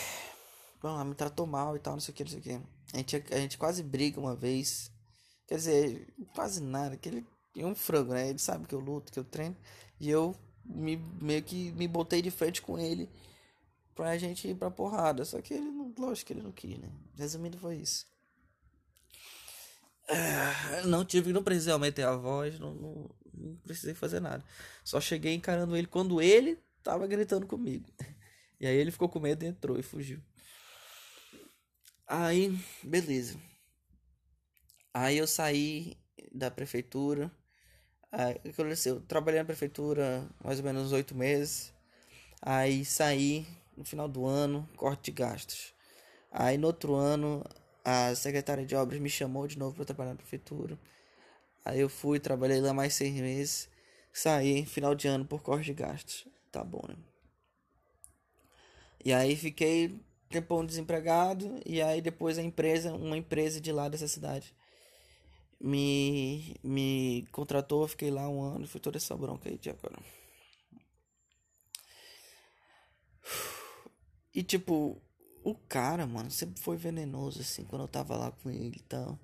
ela 0.83 1.03
me 1.03 1.15
tratou 1.15 1.45
mal 1.45 1.75
e 1.75 1.79
tal, 1.79 1.93
não 1.93 1.99
sei 1.99 2.13
o 2.13 2.15
que, 2.15 2.23
não 2.23 2.31
sei 2.31 2.39
o 2.39 2.43
que. 2.43 2.61
A 2.93 2.97
gente, 2.97 3.33
a 3.33 3.37
gente 3.37 3.57
quase 3.57 3.83
briga 3.83 4.19
uma 4.19 4.35
vez. 4.35 4.91
Quer 5.47 5.55
dizer, 5.55 6.13
quase 6.33 6.61
nada. 6.61 6.95
Que 6.95 7.09
ele 7.09 7.27
é 7.57 7.65
um 7.65 7.75
frango, 7.75 8.13
né? 8.13 8.29
Ele 8.29 8.39
sabe 8.39 8.67
que 8.67 8.75
eu 8.75 8.79
luto, 8.79 9.11
que 9.11 9.19
eu 9.19 9.23
treino. 9.23 9.55
E 9.99 10.09
eu 10.09 10.35
me, 10.63 10.97
meio 11.21 11.43
que 11.43 11.71
me 11.73 11.87
botei 11.87 12.21
de 12.21 12.31
frente 12.31 12.61
com 12.61 12.79
ele 12.79 13.09
pra 13.93 14.17
gente 14.17 14.47
ir 14.47 14.55
pra 14.55 14.71
porrada. 14.71 15.25
Só 15.25 15.41
que 15.41 15.53
ele 15.53 15.69
não. 15.71 15.93
Lógico 15.97 16.27
que 16.27 16.33
ele 16.33 16.43
não 16.43 16.51
quis, 16.51 16.77
né? 16.77 16.89
Resumindo, 17.17 17.57
foi 17.57 17.77
isso. 17.77 18.05
Ah, 20.07 20.83
não 20.85 21.03
tive, 21.03 21.33
não 21.33 21.43
precisei 21.43 21.73
aumentar 21.73 22.09
a 22.09 22.15
voz, 22.15 22.59
não, 22.59 22.75
não, 22.75 23.09
não 23.37 23.55
precisei 23.57 23.93
fazer 23.93 24.19
nada. 24.19 24.43
Só 24.83 24.99
cheguei 25.01 25.33
encarando 25.33 25.75
ele 25.75 25.87
quando 25.87 26.21
ele 26.21 26.59
tava 26.83 27.07
gritando 27.07 27.47
comigo. 27.47 27.89
E 28.57 28.65
aí 28.65 28.77
ele 28.77 28.89
ficou 28.89 29.09
com 29.09 29.19
medo 29.19 29.43
entrou 29.43 29.77
e 29.77 29.83
fugiu. 29.83 30.21
Aí, 32.07 32.57
beleza. 32.81 33.37
Aí 34.93 35.17
eu 35.17 35.27
saí 35.27 35.97
da 36.31 36.49
prefeitura. 36.49 37.29
Aí? 38.09 38.39
Trabalhei 39.09 39.41
na 39.41 39.45
prefeitura 39.45 40.25
mais 40.41 40.59
ou 40.59 40.65
menos 40.65 40.93
oito 40.93 41.13
meses. 41.13 41.73
Aí 42.41 42.85
saí 42.85 43.45
no 43.75 43.83
final 43.83 44.07
do 44.07 44.25
ano, 44.25 44.67
corte 44.77 45.11
de 45.11 45.17
gastos. 45.17 45.73
Aí 46.31 46.57
no 46.57 46.67
outro 46.67 46.95
ano, 46.95 47.43
a 47.83 48.13
secretária 48.15 48.65
de 48.65 48.75
obras 48.75 48.99
me 48.99 49.09
chamou 49.09 49.47
de 49.47 49.57
novo 49.57 49.75
para 49.75 49.85
trabalhar 49.85 50.11
na 50.11 50.17
prefeitura. 50.17 50.79
Aí 51.65 51.79
eu 51.79 51.89
fui, 51.89 52.19
trabalhei 52.19 52.61
lá 52.61 52.73
mais 52.73 52.93
seis 52.93 53.13
meses. 53.15 53.67
Saí 54.13 54.65
final 54.65 54.95
de 54.95 55.07
ano 55.07 55.25
por 55.25 55.41
corte 55.41 55.65
de 55.65 55.73
gastos. 55.73 56.27
Tá 56.51 56.63
bom, 56.63 56.83
né? 56.87 56.95
E 59.03 59.11
aí 59.13 59.35
fiquei 59.35 59.99
tempão 60.29 60.65
desempregado 60.65 61.59
e 61.65 61.81
aí 61.81 62.01
depois 62.01 62.37
a 62.37 62.43
empresa, 62.43 62.93
uma 62.93 63.17
empresa 63.17 63.59
de 63.61 63.71
lá 63.71 63.89
dessa 63.89 64.07
cidade 64.07 64.53
me 65.59 66.55
me 66.63 67.25
contratou, 67.31 67.87
fiquei 67.87 68.11
lá 68.11 68.27
um 68.29 68.41
ano, 68.41 68.67
foi 68.67 68.79
toda 68.81 68.97
essa 68.97 69.15
bronca 69.15 69.49
aí 69.49 69.57
de 69.57 69.69
agora. 69.69 69.97
E 74.33 74.43
tipo, 74.43 75.01
o 75.43 75.55
cara, 75.55 76.05
mano, 76.05 76.29
sempre 76.29 76.61
foi 76.61 76.77
venenoso 76.77 77.41
assim 77.41 77.63
quando 77.63 77.83
eu 77.83 77.87
tava 77.87 78.17
lá 78.17 78.31
com 78.31 78.49
ele 78.49 78.77
e 78.77 78.83
tal. 78.83 79.17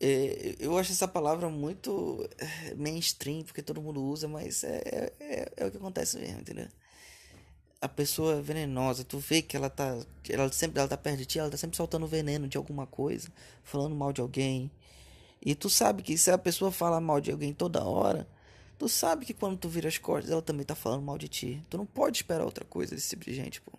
É, 0.00 0.56
eu 0.58 0.76
acho 0.76 0.92
essa 0.92 1.08
palavra 1.08 1.48
muito 1.48 2.28
é, 2.38 2.74
mainstream, 2.74 3.42
porque 3.44 3.62
todo 3.62 3.80
mundo 3.80 4.02
usa, 4.02 4.28
mas 4.28 4.64
é, 4.64 5.12
é, 5.20 5.52
é 5.56 5.66
o 5.66 5.70
que 5.70 5.76
acontece 5.76 6.18
mesmo, 6.18 6.40
entendeu? 6.40 6.68
a 7.84 7.88
pessoa 7.88 8.36
é 8.38 8.40
venenosa, 8.40 9.04
tu 9.04 9.18
vê 9.18 9.42
que 9.42 9.54
ela 9.54 9.68
tá, 9.68 9.98
ela 10.30 10.50
sempre 10.50 10.78
ela 10.78 10.88
tá 10.88 10.96
perto 10.96 11.18
de 11.18 11.26
ti, 11.26 11.38
ela 11.38 11.50
tá 11.50 11.56
sempre 11.58 11.76
soltando 11.76 12.06
veneno 12.06 12.48
de 12.48 12.56
alguma 12.56 12.86
coisa, 12.86 13.28
falando 13.62 13.94
mal 13.94 14.10
de 14.10 14.22
alguém. 14.22 14.70
E 15.44 15.54
tu 15.54 15.68
sabe 15.68 16.02
que 16.02 16.16
se 16.16 16.30
a 16.30 16.38
pessoa 16.38 16.72
fala 16.72 16.98
mal 16.98 17.20
de 17.20 17.30
alguém 17.30 17.52
toda 17.52 17.84
hora, 17.84 18.26
tu 18.78 18.88
sabe 18.88 19.26
que 19.26 19.34
quando 19.34 19.58
tu 19.58 19.68
vira 19.68 19.86
as 19.88 19.98
costas, 19.98 20.30
ela 20.32 20.40
também 20.40 20.64
tá 20.64 20.74
falando 20.74 21.02
mal 21.02 21.18
de 21.18 21.28
ti. 21.28 21.62
Tu 21.68 21.76
não 21.76 21.84
pode 21.84 22.16
esperar 22.16 22.46
outra 22.46 22.64
coisa 22.64 22.94
desse 22.94 23.10
tipo 23.10 23.26
de 23.26 23.34
gente, 23.34 23.60
pô. 23.60 23.72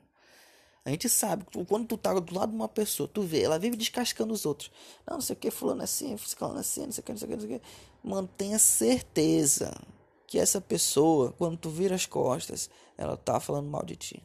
A 0.86 0.91
gente 0.91 1.10
sabe, 1.10 1.45
quando 1.67 1.88
tu 1.88 1.98
tá 1.98 2.13
do 2.13 2.34
lado 2.36 2.52
de 2.52 2.56
uma 2.56 2.69
pessoa, 2.69 3.10
tu 3.12 3.24
vê, 3.24 3.41
ela 3.41 3.58
vive 3.58 3.76
descascando 3.76 4.32
os 4.32 4.45
outros. 4.45 4.71
Não, 5.08 5.15
não 5.15 5.21
sei 5.21 5.36
o 5.36 5.39
que, 5.39 5.50
fulano 5.50 5.82
é 5.82 5.86
assim, 5.86 6.15
fulano 6.15 6.58
é 6.58 6.62
assim, 6.62 6.86
não 6.86 6.91
sei 6.91 7.02
o 7.02 7.04
que, 7.04 7.12
não 7.12 7.17
sei 7.17 7.28
o 7.28 7.30
que, 7.30 7.36
não 7.36 7.48
sei 7.48 7.56
o 7.56 7.60
que. 7.60 7.65
Mantenha 8.04 8.60
certeza 8.60 9.74
que 10.28 10.38
essa 10.38 10.62
pessoa, 10.62 11.32
quando 11.32 11.58
tu 11.58 11.71
vira 11.71 11.95
as 11.95 12.06
costas, 12.06 12.69
ela 12.98 13.17
tá 13.17 13.39
falando 13.39 13.67
mal 13.67 13.84
de 13.84 13.95
ti. 13.95 14.24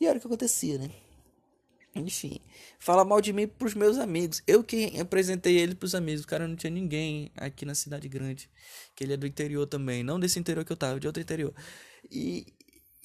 E 0.00 0.06
era 0.06 0.18
o 0.18 0.20
que 0.20 0.26
acontecia, 0.26 0.78
né? 0.78 0.90
Enfim, 1.94 2.40
fala 2.78 3.04
mal 3.04 3.20
de 3.20 3.32
mim 3.32 3.46
pros 3.46 3.74
meus 3.74 3.96
amigos. 3.98 4.42
Eu 4.46 4.62
que 4.62 5.00
apresentei 5.00 5.56
ele 5.56 5.74
pros 5.74 5.94
amigos. 5.94 6.24
O 6.24 6.26
cara 6.26 6.46
não 6.46 6.56
tinha 6.56 6.70
ninguém 6.70 7.30
aqui 7.36 7.64
na 7.64 7.74
cidade 7.74 8.08
grande. 8.08 8.50
Que 8.94 9.04
ele 9.04 9.14
é 9.14 9.16
do 9.16 9.26
interior 9.26 9.66
também. 9.66 10.02
Não 10.02 10.20
desse 10.20 10.38
interior 10.38 10.64
que 10.64 10.72
eu 10.72 10.76
tava, 10.76 11.00
de 11.00 11.06
outro 11.06 11.22
interior. 11.22 11.54
E, 12.10 12.46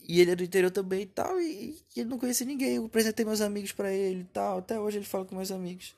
e 0.08 0.20
ele 0.20 0.32
é 0.32 0.36
do 0.36 0.44
interior 0.44 0.72
também 0.72 1.02
e 1.02 1.06
tal. 1.06 1.40
E, 1.40 1.78
e 1.96 2.00
ele 2.00 2.10
não 2.10 2.18
conhecia 2.18 2.46
ninguém. 2.46 2.76
Eu 2.76 2.86
apresentei 2.86 3.26
meus 3.26 3.42
amigos 3.42 3.72
para 3.72 3.92
ele 3.94 4.22
e 4.22 4.26
tal. 4.26 4.60
Até 4.60 4.80
hoje 4.80 4.98
ele 4.98 5.06
fala 5.06 5.26
com 5.26 5.36
meus 5.36 5.52
amigos. 5.52 5.96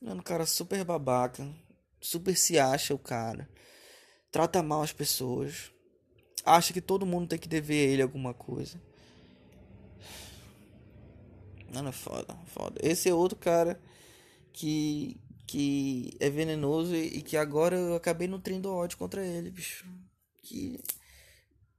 Um 0.00 0.20
cara 0.20 0.46
super 0.46 0.84
babaca. 0.84 1.48
Super 2.00 2.36
se 2.36 2.58
acha 2.58 2.94
o 2.94 2.98
cara. 2.98 3.48
Trata 4.30 4.62
mal 4.62 4.82
as 4.82 4.92
pessoas. 4.92 5.72
Acha 6.44 6.72
que 6.72 6.80
todo 6.80 7.06
mundo 7.06 7.28
tem 7.28 7.38
que 7.38 7.48
dever 7.48 7.88
a 7.88 7.92
ele 7.92 8.02
alguma 8.02 8.32
coisa. 8.32 8.80
Mano, 11.72 11.90
é 11.90 11.92
foda, 11.92 12.34
foda. 12.46 12.80
Esse 12.82 13.08
é 13.08 13.14
outro 13.14 13.36
cara 13.36 13.78
que, 14.52 15.20
que 15.46 16.16
é 16.18 16.30
venenoso 16.30 16.94
e, 16.94 17.18
e 17.18 17.22
que 17.22 17.36
agora 17.36 17.76
eu 17.76 17.94
acabei 17.94 18.26
nutrindo 18.26 18.72
ódio 18.72 18.96
contra 18.96 19.24
ele, 19.24 19.50
bicho. 19.50 19.86
Que 20.42 20.80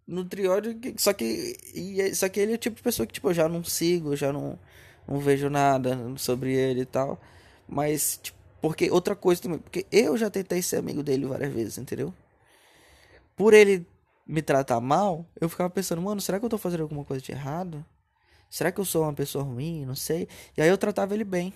nutri 0.09 0.47
ódio, 0.47 0.79
só 0.97 1.13
que 1.13 1.57
e, 1.73 2.13
só 2.15 2.27
que 2.29 2.39
ele 2.39 2.53
é 2.53 2.55
o 2.55 2.57
tipo 2.57 2.75
de 2.75 2.83
pessoa 2.83 3.05
que 3.07 3.13
tipo 3.13 3.29
eu 3.29 3.33
já 3.33 3.47
não 3.49 3.63
sigo, 3.63 4.15
já 4.15 4.33
não 4.33 4.59
não 5.07 5.19
vejo 5.19 5.49
nada 5.49 5.97
sobre 6.17 6.53
ele 6.53 6.81
e 6.81 6.85
tal. 6.85 7.19
Mas 7.67 8.19
tipo, 8.21 8.37
porque 8.61 8.91
outra 8.91 9.15
coisa 9.15 9.41
também, 9.41 9.59
porque 9.59 9.85
eu 9.91 10.17
já 10.17 10.29
tentei 10.29 10.61
ser 10.61 10.77
amigo 10.77 11.03
dele 11.03 11.25
várias 11.25 11.53
vezes, 11.53 11.77
entendeu? 11.77 12.13
Por 13.35 13.53
ele 13.53 13.85
me 14.27 14.41
tratar 14.41 14.79
mal, 14.81 15.25
eu 15.39 15.49
ficava 15.49 15.69
pensando, 15.69 16.01
mano, 16.01 16.21
será 16.21 16.39
que 16.39 16.45
eu 16.45 16.49
tô 16.49 16.57
fazendo 16.57 16.83
alguma 16.83 17.05
coisa 17.05 17.23
de 17.23 17.31
errado? 17.31 17.85
Será 18.49 18.71
que 18.71 18.79
eu 18.79 18.85
sou 18.85 19.03
uma 19.03 19.13
pessoa 19.13 19.43
ruim? 19.43 19.85
Não 19.85 19.95
sei. 19.95 20.27
E 20.57 20.61
aí 20.61 20.69
eu 20.69 20.77
tratava 20.77 21.13
ele 21.13 21.23
bem. 21.23 21.53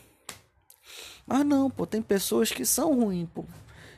Ah, 1.27 1.43
não, 1.43 1.69
pô, 1.69 1.85
tem 1.85 2.01
pessoas 2.01 2.51
que 2.51 2.65
são 2.65 2.99
ruins, 2.99 3.27
pô. 3.33 3.45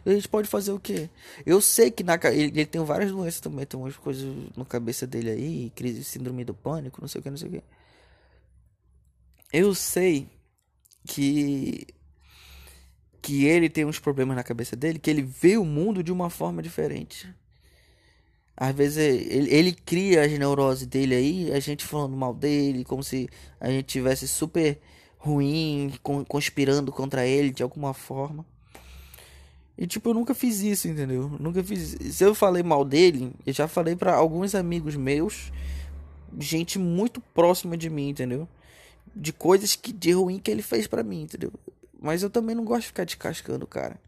A 0.05 0.11
gente 0.11 0.27
pode 0.27 0.47
fazer 0.47 0.71
o 0.71 0.79
quê? 0.79 1.09
Eu 1.45 1.59
sei 1.59 1.89
que 1.89 2.03
na 2.03 2.19
ele, 2.25 2.43
ele 2.43 2.65
tem 2.65 2.83
várias 2.83 3.11
doenças 3.11 3.39
também, 3.39 3.65
tem 3.65 3.79
umas 3.79 3.97
coisas 3.97 4.25
na 4.55 4.63
cabeça 4.63 5.07
dele 5.07 5.31
aí, 5.31 5.71
crise, 5.75 6.03
síndrome 6.03 6.43
do 6.45 6.53
pânico, 6.53 7.01
não 7.01 7.07
sei 7.07 7.19
o 7.19 7.23
que, 7.23 7.29
não 7.29 7.37
sei 7.37 7.47
o 7.49 7.51
que. 7.53 7.63
Eu 9.51 9.73
sei 9.73 10.27
que 11.05 11.87
que 13.21 13.45
ele 13.45 13.69
tem 13.69 13.85
uns 13.85 13.97
problemas 13.97 14.35
na 14.35 14.43
cabeça 14.43 14.75
dele, 14.75 14.99
que 14.99 15.09
ele 15.09 15.23
vê 15.23 15.57
o 15.57 15.65
mundo 15.65 16.03
de 16.03 16.11
uma 16.11 16.29
forma 16.29 16.61
diferente. 16.61 17.27
Às 18.55 18.75
vezes 18.75 18.97
ele, 18.97 19.53
ele 19.53 19.73
cria 19.73 20.23
as 20.23 20.31
neuroses 20.31 20.85
dele 20.85 21.15
aí, 21.15 21.51
a 21.51 21.59
gente 21.59 21.83
falando 21.85 22.15
mal 22.15 22.33
dele, 22.33 22.85
como 22.85 23.03
se 23.03 23.27
a 23.59 23.69
gente 23.69 23.85
tivesse 23.85 24.27
super 24.27 24.79
ruim, 25.17 25.91
conspirando 26.27 26.91
contra 26.91 27.25
ele 27.25 27.49
de 27.51 27.63
alguma 27.63 27.93
forma. 27.95 28.45
E 29.77 29.85
tipo, 29.85 30.09
eu 30.09 30.13
nunca 30.13 30.33
fiz 30.33 30.61
isso, 30.61 30.87
entendeu? 30.87 31.29
Nunca 31.39 31.63
fiz. 31.63 31.97
Se 32.15 32.23
eu 32.23 32.33
falei 32.33 32.63
mal 32.63 32.85
dele, 32.85 33.33
eu 33.45 33.53
já 33.53 33.67
falei 33.67 33.95
para 33.95 34.15
alguns 34.15 34.55
amigos 34.55 34.95
meus, 34.95 35.51
gente 36.39 36.79
muito 36.79 37.19
próxima 37.19 37.75
de 37.75 37.89
mim, 37.89 38.09
entendeu? 38.09 38.47
De 39.13 39.33
coisas 39.33 39.75
que 39.75 39.91
de 39.91 40.11
ruim 40.11 40.39
que 40.39 40.49
ele 40.49 40.61
fez 40.61 40.87
para 40.87 41.03
mim, 41.03 41.23
entendeu? 41.23 41.51
Mas 41.99 42.23
eu 42.23 42.29
também 42.29 42.55
não 42.55 42.63
gosto 42.63 42.81
de 42.81 42.87
ficar 42.87 43.05
descascando, 43.05 43.67
cara. 43.67 43.99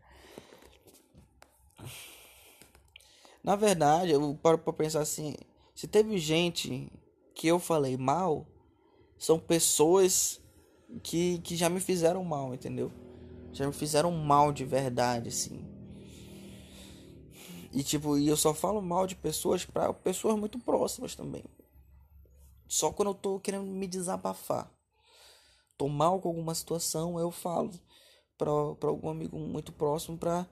Na 3.44 3.56
verdade, 3.56 4.12
eu 4.12 4.38
paro 4.42 4.58
pra 4.58 4.74
pensar 4.74 5.02
assim: 5.02 5.36
se 5.76 5.88
teve 5.88 6.18
gente 6.18 6.92
que 7.34 7.48
eu 7.48 7.60
falei 7.60 7.98
mal, 7.98 8.46
são 9.18 9.40
pessoas 9.40 10.40
que, 11.04 11.40
que 11.40 11.56
já 11.56 11.70
me 11.70 11.80
fizeram 11.80 12.24
mal, 12.24 12.54
entendeu? 12.54 12.92
Já 13.54 13.66
me 13.66 13.74
fizeram 13.74 14.12
mal 14.12 14.52
de 14.52 14.66
verdade, 14.66 15.30
assim. 15.30 15.66
E 17.74 17.84
tipo, 17.84 18.18
e 18.18 18.28
eu 18.28 18.38
só 18.38 18.54
falo 18.54 18.82
mal 18.82 19.06
de 19.06 19.16
pessoas 19.16 19.66
para 19.66 19.94
pessoas 19.94 20.38
muito 20.38 20.58
próximas 20.60 21.16
também. 21.16 21.44
Só 22.68 22.92
quando 22.92 23.10
eu 23.10 23.16
tô 23.16 23.40
querendo 23.40 23.66
me 23.66 23.88
desabafar. 23.88 24.72
Tô 25.78 25.88
mal 25.88 26.20
com 26.20 26.30
alguma 26.30 26.56
situação, 26.56 27.20
eu 27.20 27.30
falo 27.30 27.72
para 28.38 28.50
algum 28.50 29.10
amigo 29.10 29.38
muito 29.38 29.72
próximo 29.72 30.18
pra 30.18 30.48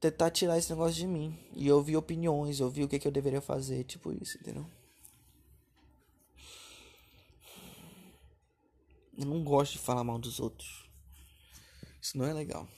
tentar 0.00 0.30
tirar 0.30 0.58
esse 0.58 0.70
negócio 0.70 0.94
de 0.94 1.06
mim. 1.06 1.38
E 1.54 1.66
eu 1.66 1.82
vi 1.82 1.96
opiniões, 1.96 2.60
eu 2.60 2.68
vi 2.68 2.84
o 2.84 2.88
que, 2.88 2.98
que 2.98 3.06
eu 3.06 3.12
deveria 3.12 3.40
fazer, 3.40 3.84
tipo 3.84 4.12
isso, 4.12 4.38
entendeu? 4.38 4.66
Eu 9.16 9.24
não 9.24 9.42
gosto 9.42 9.72
de 9.72 9.78
falar 9.78 10.04
mal 10.04 10.18
dos 10.18 10.40
outros. 10.40 10.85
Isso 12.06 12.16
não 12.16 12.24
é 12.24 12.32
legal. 12.32 12.68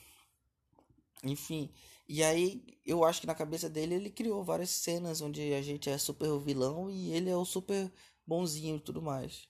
Enfim, 1.23 1.71
e 2.09 2.25
aí 2.25 2.65
eu 2.83 3.05
acho 3.05 3.21
que 3.21 3.27
na 3.27 3.35
cabeça 3.35 3.69
dele 3.69 3.95
ele 3.95 4.09
criou 4.09 4.43
várias 4.43 4.71
cenas 4.71 5.21
onde 5.21 5.53
a 5.53 5.61
gente 5.61 5.91
é 5.91 5.99
super 5.99 6.39
vilão 6.39 6.91
e 6.91 7.13
ele 7.13 7.29
é 7.29 7.37
o 7.37 7.45
super 7.45 7.93
bonzinho 8.27 8.77
e 8.77 8.81
tudo 8.81 9.03
mais. 9.03 9.47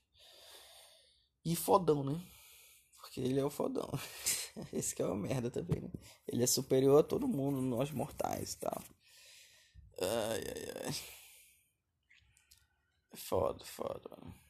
E 1.45 1.55
fodão, 1.55 2.03
né? 2.03 2.21
Porque 2.97 3.21
ele 3.21 3.38
é 3.38 3.45
o 3.45 3.51
fodão. 3.51 3.88
Esse 4.73 4.97
que 4.97 5.03
é 5.03 5.07
uma 5.07 5.14
merda 5.14 5.49
também, 5.49 5.81
né? 5.81 5.93
Ele 6.27 6.43
é 6.43 6.47
superior 6.49 6.99
a 6.99 7.05
todo 7.05 7.29
mundo, 7.29 7.62
nós 7.62 7.93
mortais 7.93 8.55
e 8.55 8.59
tal. 8.59 8.83
Ai, 10.01 10.43
ai, 10.57 10.87
ai. 10.87 10.95
Foda, 13.14 13.64
foda, 13.64 14.11
mano. 14.11 14.47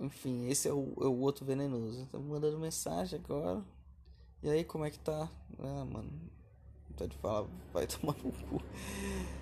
Enfim, 0.00 0.48
esse 0.48 0.68
é 0.68 0.72
o, 0.72 0.94
é 1.00 1.06
o 1.06 1.18
outro 1.20 1.44
venenoso. 1.44 2.06
Tá 2.06 2.18
mandando 2.18 2.58
mensagem 2.58 3.18
agora. 3.18 3.64
E 4.42 4.48
aí, 4.48 4.64
como 4.64 4.84
é 4.84 4.90
que 4.90 4.98
tá? 4.98 5.28
Ah, 5.58 5.84
mano. 5.84 6.10
Pode 6.96 7.16
falar, 7.18 7.46
vai 7.72 7.86
tomar 7.88 8.16
no 8.24 8.32
cu. 8.32 8.62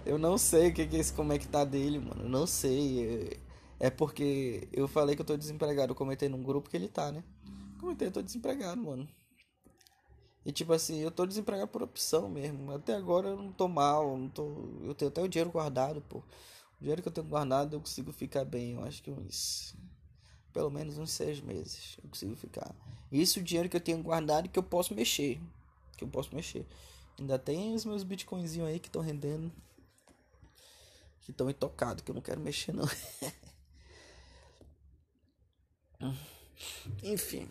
Eu 0.04 0.18
não 0.18 0.38
sei 0.38 0.68
o 0.68 0.74
que, 0.74 0.86
que 0.86 0.96
é 0.96 1.00
esse 1.00 1.12
como 1.12 1.32
é 1.32 1.38
que 1.38 1.48
tá 1.48 1.64
dele, 1.64 1.98
mano. 1.98 2.24
Eu 2.24 2.28
não 2.28 2.46
sei. 2.46 3.38
É 3.78 3.90
porque 3.90 4.68
eu 4.72 4.88
falei 4.88 5.14
que 5.14 5.22
eu 5.22 5.26
tô 5.26 5.36
desempregado. 5.36 5.92
Eu 5.92 5.96
comentei 5.96 6.28
num 6.28 6.42
grupo 6.42 6.70
que 6.70 6.76
ele 6.76 6.88
tá, 6.88 7.12
né? 7.12 7.22
Comentei, 7.78 8.08
eu 8.08 8.12
tô 8.12 8.22
desempregado, 8.22 8.80
mano. 8.80 9.06
E 10.46 10.52
tipo 10.52 10.72
assim, 10.72 11.00
eu 11.00 11.10
tô 11.10 11.26
desempregado 11.26 11.68
por 11.70 11.82
opção 11.82 12.28
mesmo. 12.28 12.70
Até 12.72 12.94
agora 12.94 13.28
eu 13.28 13.36
não 13.36 13.52
tô 13.52 13.66
mal, 13.68 14.16
não 14.16 14.28
tô. 14.28 14.68
Eu 14.82 14.94
tenho 14.94 15.10
até 15.10 15.20
o 15.20 15.28
dinheiro 15.28 15.50
guardado, 15.50 16.00
pô. 16.02 16.18
O 16.18 16.80
dinheiro 16.80 17.02
que 17.02 17.08
eu 17.08 17.12
tenho 17.12 17.26
guardado 17.26 17.74
eu 17.74 17.80
consigo 17.80 18.12
ficar 18.12 18.44
bem. 18.44 18.74
Eu 18.74 18.84
acho 18.84 19.02
que 19.02 19.10
uns. 19.10 19.74
Pelo 20.56 20.70
menos 20.70 20.96
uns 20.96 21.10
seis 21.10 21.38
meses 21.38 21.98
eu 22.02 22.08
consigo 22.08 22.34
ficar. 22.34 22.74
Isso 23.12 23.40
o 23.40 23.42
dinheiro 23.42 23.68
que 23.68 23.76
eu 23.76 23.80
tenho 23.80 24.02
guardado 24.02 24.48
que 24.48 24.58
eu 24.58 24.62
posso 24.62 24.94
mexer. 24.94 25.38
Que 25.98 26.04
eu 26.04 26.08
posso 26.08 26.34
mexer. 26.34 26.66
Ainda 27.18 27.38
tem 27.38 27.74
os 27.74 27.84
meus 27.84 28.02
bitcoinzinhos 28.02 28.66
aí 28.66 28.80
que 28.80 28.88
estão 28.88 29.02
rendendo. 29.02 29.52
Que 31.20 31.30
estão 31.30 31.50
intocados, 31.50 32.02
que 32.02 32.10
eu 32.10 32.14
não 32.14 32.22
quero 32.22 32.40
mexer 32.40 32.72
não. 32.72 32.88
Enfim. 37.02 37.50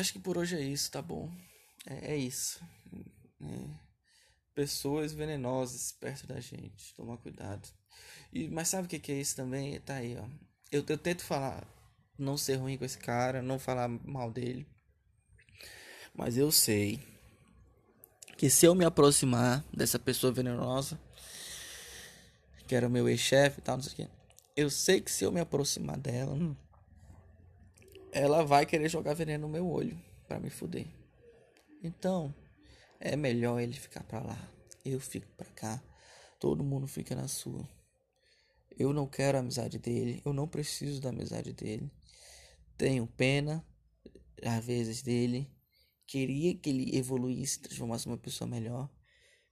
Acho 0.00 0.14
que 0.14 0.18
por 0.18 0.36
hoje 0.36 0.56
é 0.56 0.62
isso, 0.62 0.90
tá 0.90 1.00
bom? 1.00 1.30
É, 1.86 2.14
é 2.14 2.16
isso. 2.16 2.60
É. 3.40 3.70
Pessoas 4.52 5.12
venenosas 5.12 5.92
perto 5.92 6.26
da 6.26 6.40
gente. 6.40 6.92
Tomar 6.94 7.18
cuidado. 7.18 7.68
E, 8.32 8.48
mas 8.48 8.68
sabe 8.68 8.86
o 8.86 8.88
que, 8.88 8.98
que 8.98 9.12
é 9.12 9.20
isso 9.20 9.36
também? 9.36 9.78
Tá 9.80 9.94
aí, 9.94 10.16
ó. 10.16 10.24
Eu, 10.70 10.84
eu 10.88 10.98
tento 10.98 11.22
falar, 11.24 11.66
não 12.18 12.36
ser 12.36 12.56
ruim 12.56 12.78
com 12.78 12.84
esse 12.84 12.98
cara, 12.98 13.42
não 13.42 13.58
falar 13.58 13.88
mal 13.88 14.30
dele. 14.30 14.66
Mas 16.14 16.36
eu 16.36 16.50
sei 16.52 17.00
que 18.36 18.48
se 18.48 18.66
eu 18.66 18.74
me 18.74 18.84
aproximar 18.84 19.64
dessa 19.72 19.98
pessoa 19.98 20.32
venenosa, 20.32 20.98
que 22.66 22.74
era 22.74 22.86
o 22.86 22.90
meu 22.90 23.08
ex-chefe 23.08 23.58
e 23.58 23.62
tal, 23.62 23.76
não 23.76 23.82
sei 23.82 23.92
o 23.92 23.96
que 23.96 24.20
eu 24.56 24.68
sei 24.68 25.00
que 25.00 25.10
se 25.10 25.24
eu 25.24 25.32
me 25.32 25.40
aproximar 25.40 25.96
dela, 25.96 26.36
ela 28.12 28.44
vai 28.44 28.66
querer 28.66 28.88
jogar 28.88 29.14
veneno 29.14 29.46
no 29.46 29.52
meu 29.52 29.66
olho 29.66 29.98
para 30.28 30.38
me 30.38 30.50
fuder. 30.50 30.86
Então, 31.82 32.34
é 32.98 33.16
melhor 33.16 33.58
ele 33.60 33.72
ficar 33.72 34.02
para 34.02 34.20
lá. 34.20 34.50
Eu 34.84 35.00
fico 35.00 35.26
para 35.36 35.50
cá. 35.52 35.82
Todo 36.38 36.62
mundo 36.62 36.86
fica 36.86 37.14
na 37.14 37.26
sua. 37.26 37.66
Eu 38.80 38.94
não 38.94 39.06
quero 39.06 39.36
a 39.36 39.40
amizade 39.40 39.78
dele. 39.78 40.22
Eu 40.24 40.32
não 40.32 40.48
preciso 40.48 41.02
da 41.02 41.10
amizade 41.10 41.52
dele. 41.52 41.92
Tenho 42.78 43.06
pena, 43.06 43.62
às 44.42 44.64
vezes, 44.64 45.02
dele. 45.02 45.54
Queria 46.06 46.54
que 46.54 46.70
ele 46.70 46.96
evoluísse, 46.96 47.60
transformasse 47.60 48.06
uma 48.06 48.16
pessoa 48.16 48.48
melhor. 48.48 48.88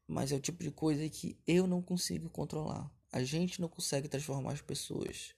Mas 0.07 0.33
é 0.33 0.35
o 0.35 0.41
tipo 0.41 0.63
de 0.63 0.71
coisa 0.71 1.07
que 1.11 1.39
eu 1.47 1.67
não 1.67 1.83
consigo 1.83 2.31
controlar. 2.31 2.91
A 3.13 3.23
gente 3.23 3.61
não 3.61 3.69
consegue 3.69 4.09
transformar 4.09 4.53
as 4.53 4.63
pessoas 4.63 5.35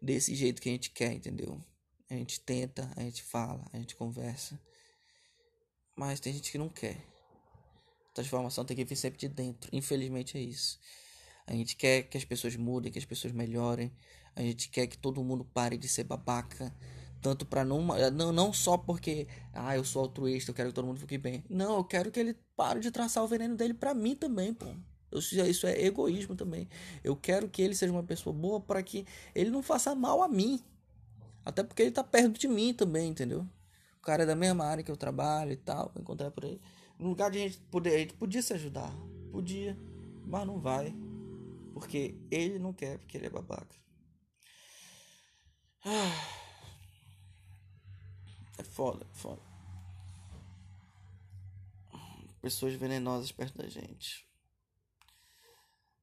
desse 0.00 0.32
jeito 0.36 0.62
que 0.62 0.68
a 0.68 0.72
gente 0.72 0.90
quer, 0.90 1.12
entendeu? 1.12 1.60
A 2.08 2.14
gente 2.14 2.38
tenta, 2.38 2.88
a 2.94 3.00
gente 3.00 3.24
fala, 3.24 3.68
a 3.72 3.78
gente 3.78 3.96
conversa. 3.96 4.60
Mas 5.96 6.20
tem 6.20 6.32
gente 6.32 6.52
que 6.52 6.58
não 6.58 6.68
quer. 6.68 7.04
Transformação 8.14 8.64
tem 8.64 8.76
que 8.76 8.84
vir 8.84 8.94
sempre 8.94 9.18
de 9.18 9.28
dentro. 9.28 9.68
Infelizmente 9.72 10.38
é 10.38 10.40
isso. 10.40 10.78
A 11.48 11.52
gente 11.52 11.76
quer 11.76 12.02
que 12.02 12.18
as 12.18 12.26
pessoas 12.26 12.54
mudem, 12.56 12.92
que 12.92 12.98
as 12.98 13.06
pessoas 13.06 13.32
melhorem. 13.32 13.90
A 14.36 14.42
gente 14.42 14.68
quer 14.68 14.86
que 14.86 14.98
todo 14.98 15.24
mundo 15.24 15.46
pare 15.46 15.78
de 15.78 15.88
ser 15.88 16.04
babaca. 16.04 16.74
Tanto 17.22 17.46
para 17.46 17.64
não, 17.64 17.82
não 18.32 18.52
só 18.52 18.76
porque 18.76 19.26
ah, 19.54 19.74
eu 19.74 19.82
sou 19.82 20.02
altruísta, 20.02 20.50
eu 20.50 20.54
quero 20.54 20.68
que 20.68 20.74
todo 20.74 20.86
mundo 20.86 21.00
fique 21.00 21.16
bem. 21.16 21.42
Não, 21.48 21.78
eu 21.78 21.84
quero 21.84 22.10
que 22.10 22.20
ele 22.20 22.36
pare 22.54 22.80
de 22.80 22.90
traçar 22.90 23.24
o 23.24 23.26
veneno 23.26 23.56
dele 23.56 23.72
para 23.72 23.94
mim 23.94 24.14
também, 24.14 24.52
pô. 24.52 24.66
Isso 25.10 25.66
é 25.66 25.84
egoísmo 25.84 26.36
também. 26.36 26.68
Eu 27.02 27.16
quero 27.16 27.48
que 27.48 27.62
ele 27.62 27.74
seja 27.74 27.90
uma 27.90 28.02
pessoa 28.02 28.32
boa 28.32 28.60
para 28.60 28.82
que 28.82 29.06
ele 29.34 29.50
não 29.50 29.62
faça 29.62 29.94
mal 29.94 30.22
a 30.22 30.28
mim. 30.28 30.62
Até 31.46 31.64
porque 31.64 31.82
ele 31.82 31.90
tá 31.90 32.04
perto 32.04 32.38
de 32.38 32.46
mim 32.46 32.74
também, 32.74 33.08
entendeu? 33.08 33.40
O 33.98 34.02
cara 34.02 34.24
é 34.24 34.26
da 34.26 34.36
mesma 34.36 34.66
área 34.66 34.84
que 34.84 34.90
eu 34.90 34.96
trabalho 34.98 35.52
e 35.52 35.56
tal, 35.56 35.90
encontrar 35.98 36.30
por 36.30 36.44
aí. 36.44 36.60
No 36.98 37.08
lugar 37.08 37.30
de 37.30 37.38
a 37.38 37.40
gente 37.40 37.58
poder, 37.70 37.94
a 37.94 37.98
gente 37.98 38.14
podia 38.14 38.42
se 38.42 38.52
ajudar. 38.52 38.94
Podia, 39.32 39.78
mas 40.26 40.46
não 40.46 40.60
vai. 40.60 40.94
Porque 41.78 42.18
ele 42.28 42.58
não 42.58 42.72
quer, 42.72 42.98
porque 42.98 43.16
ele 43.16 43.26
é 43.26 43.30
babaca. 43.30 43.76
Ah. 45.84 46.38
É 48.58 48.64
foda, 48.64 49.06
é 49.08 49.14
foda. 49.14 49.40
Pessoas 52.40 52.74
venenosas 52.74 53.30
perto 53.30 53.58
da 53.58 53.68
gente. 53.68 54.28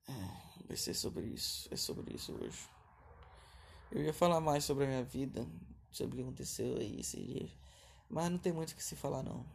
É, 0.07 0.63
vai 0.65 0.77
ser 0.77 0.93
sobre 0.93 1.25
isso. 1.25 1.67
É 1.71 1.75
sobre 1.75 2.15
isso 2.15 2.33
hoje. 2.33 2.69
Eu 3.91 4.01
ia 4.03 4.13
falar 4.13 4.39
mais 4.39 4.63
sobre 4.63 4.85
a 4.85 4.87
minha 4.87 5.03
vida, 5.03 5.45
sobre 5.91 6.13
o 6.13 6.17
que 6.17 6.23
aconteceu 6.23 6.77
aí 6.77 7.01
esse 7.01 7.21
dia. 7.21 7.49
Mas 8.09 8.31
não 8.31 8.37
tem 8.37 8.53
muito 8.53 8.71
o 8.71 8.75
que 8.75 8.83
se 8.83 8.95
falar 8.95 9.23
não. 9.23 9.45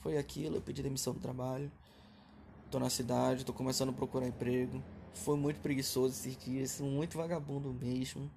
Foi 0.00 0.18
aquilo, 0.18 0.56
eu 0.56 0.62
pedi 0.62 0.82
demissão 0.82 1.12
do 1.12 1.20
trabalho. 1.20 1.70
Tô 2.70 2.78
na 2.78 2.90
cidade, 2.90 3.44
tô 3.44 3.52
começando 3.52 3.90
a 3.90 3.92
procurar 3.92 4.26
emprego. 4.26 4.82
Foi 5.24 5.36
muito 5.36 5.60
preguiçoso 5.60 6.14
esses 6.14 6.36
dias, 6.36 6.80
muito 6.80 7.18
vagabundo 7.18 7.72
mesmo. 7.72 8.30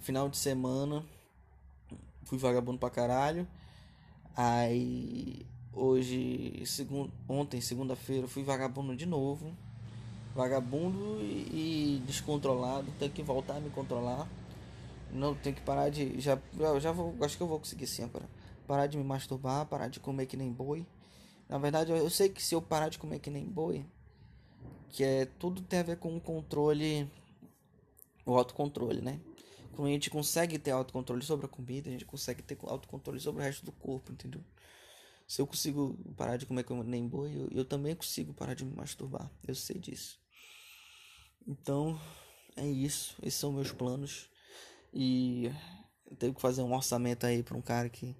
Final 0.00 0.28
de 0.28 0.36
semana, 0.36 1.04
fui 2.24 2.38
vagabundo 2.38 2.78
pra 2.78 2.90
caralho. 2.90 3.46
Aí 4.36 5.46
hoje, 5.72 6.62
segundo, 6.66 7.12
ontem, 7.28 7.60
segunda-feira, 7.60 8.26
fui 8.26 8.42
vagabundo 8.42 8.96
de 8.96 9.06
novo. 9.06 9.54
Vagabundo 10.34 11.20
e, 11.20 12.02
descontrolado. 12.06 12.90
Tenho 12.98 13.12
que 13.12 13.22
voltar 13.22 13.56
a 13.56 13.60
me 13.60 13.70
controlar. 13.70 14.26
Não 15.12 15.34
tenho 15.34 15.54
que 15.54 15.62
parar 15.62 15.90
de. 15.90 16.18
Já, 16.18 16.38
já 16.80 16.90
vou. 16.90 17.14
Acho 17.20 17.36
que 17.36 17.42
eu 17.42 17.46
vou 17.46 17.58
conseguir 17.58 17.86
sim 17.86 18.02
agora. 18.02 18.28
Parar 18.66 18.86
de 18.86 18.96
me 18.96 19.04
masturbar, 19.04 19.66
parar 19.66 19.88
de 19.88 20.00
comer 20.00 20.26
que 20.26 20.36
nem 20.36 20.50
boi. 20.50 20.86
Na 21.48 21.58
verdade, 21.58 21.92
eu 21.92 22.08
sei 22.08 22.30
que 22.30 22.42
se 22.42 22.54
eu 22.54 22.62
parar 22.62 22.88
de 22.88 22.98
comer 22.98 23.18
que 23.18 23.28
nem 23.28 23.44
boi, 23.44 23.84
que 24.92 25.02
é 25.02 25.24
tudo 25.24 25.62
tem 25.62 25.80
a 25.80 25.82
ver 25.82 25.96
com 25.96 26.14
o 26.14 26.20
controle, 26.20 27.10
o 28.26 28.36
autocontrole, 28.36 29.00
né? 29.00 29.18
Quando 29.72 29.88
a 29.88 29.90
gente 29.90 30.10
consegue 30.10 30.58
ter 30.58 30.70
autocontrole 30.70 31.22
sobre 31.22 31.46
a 31.46 31.48
comida, 31.48 31.88
a 31.88 31.92
gente 31.92 32.04
consegue 32.04 32.42
ter 32.42 32.58
autocontrole 32.60 33.18
sobre 33.18 33.40
o 33.40 33.44
resto 33.44 33.64
do 33.64 33.72
corpo, 33.72 34.12
entendeu? 34.12 34.42
Se 35.26 35.40
eu 35.40 35.46
consigo 35.46 35.96
parar 36.14 36.36
de 36.36 36.44
comer 36.44 36.62
como 36.64 36.82
nem 36.82 37.08
boi, 37.08 37.34
eu, 37.34 37.48
eu 37.50 37.64
também 37.64 37.96
consigo 37.96 38.34
parar 38.34 38.52
de 38.52 38.66
me 38.66 38.76
masturbar. 38.76 39.30
Eu 39.48 39.54
sei 39.54 39.78
disso. 39.78 40.20
Então, 41.48 41.98
é 42.54 42.66
isso. 42.66 43.16
Esses 43.22 43.40
são 43.40 43.50
meus 43.50 43.72
planos. 43.72 44.28
E 44.92 45.50
eu 46.10 46.16
tenho 46.16 46.34
que 46.34 46.40
fazer 46.40 46.60
um 46.60 46.74
orçamento 46.74 47.24
aí 47.24 47.42
para 47.42 47.56
um 47.56 47.62
cara 47.62 47.88
que 47.88 48.14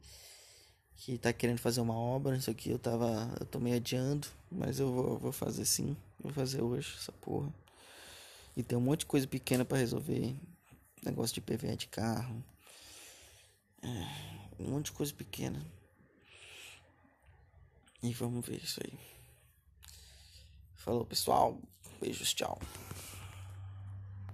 que 1.04 1.18
tá 1.18 1.32
querendo 1.32 1.58
fazer 1.58 1.80
uma 1.80 1.98
obra. 1.98 2.36
Isso 2.36 2.50
aqui 2.50 2.70
eu 2.70 2.78
tava. 2.78 3.34
Eu 3.40 3.46
tô 3.46 3.58
me 3.58 3.72
adiando. 3.72 4.26
Mas 4.50 4.78
eu 4.78 4.90
vou, 4.92 5.18
vou 5.18 5.32
fazer 5.32 5.64
sim. 5.64 5.96
Vou 6.22 6.32
fazer 6.32 6.62
hoje 6.62 6.94
essa 6.96 7.12
porra. 7.12 7.52
E 8.56 8.62
tem 8.62 8.78
um 8.78 8.80
monte 8.80 9.00
de 9.00 9.06
coisa 9.06 9.26
pequena 9.26 9.64
para 9.64 9.78
resolver. 9.78 10.36
Negócio 11.02 11.34
de 11.34 11.40
PVA 11.40 11.76
de 11.76 11.88
carro. 11.88 12.44
É, 13.82 14.62
um 14.62 14.70
monte 14.70 14.86
de 14.86 14.92
coisa 14.92 15.12
pequena. 15.12 15.64
E 18.02 18.12
vamos 18.12 18.46
ver 18.46 18.62
isso 18.62 18.80
aí. 18.84 18.98
Falou, 20.76 21.04
pessoal. 21.04 21.60
Beijos, 22.00 22.32
tchau. 22.34 22.60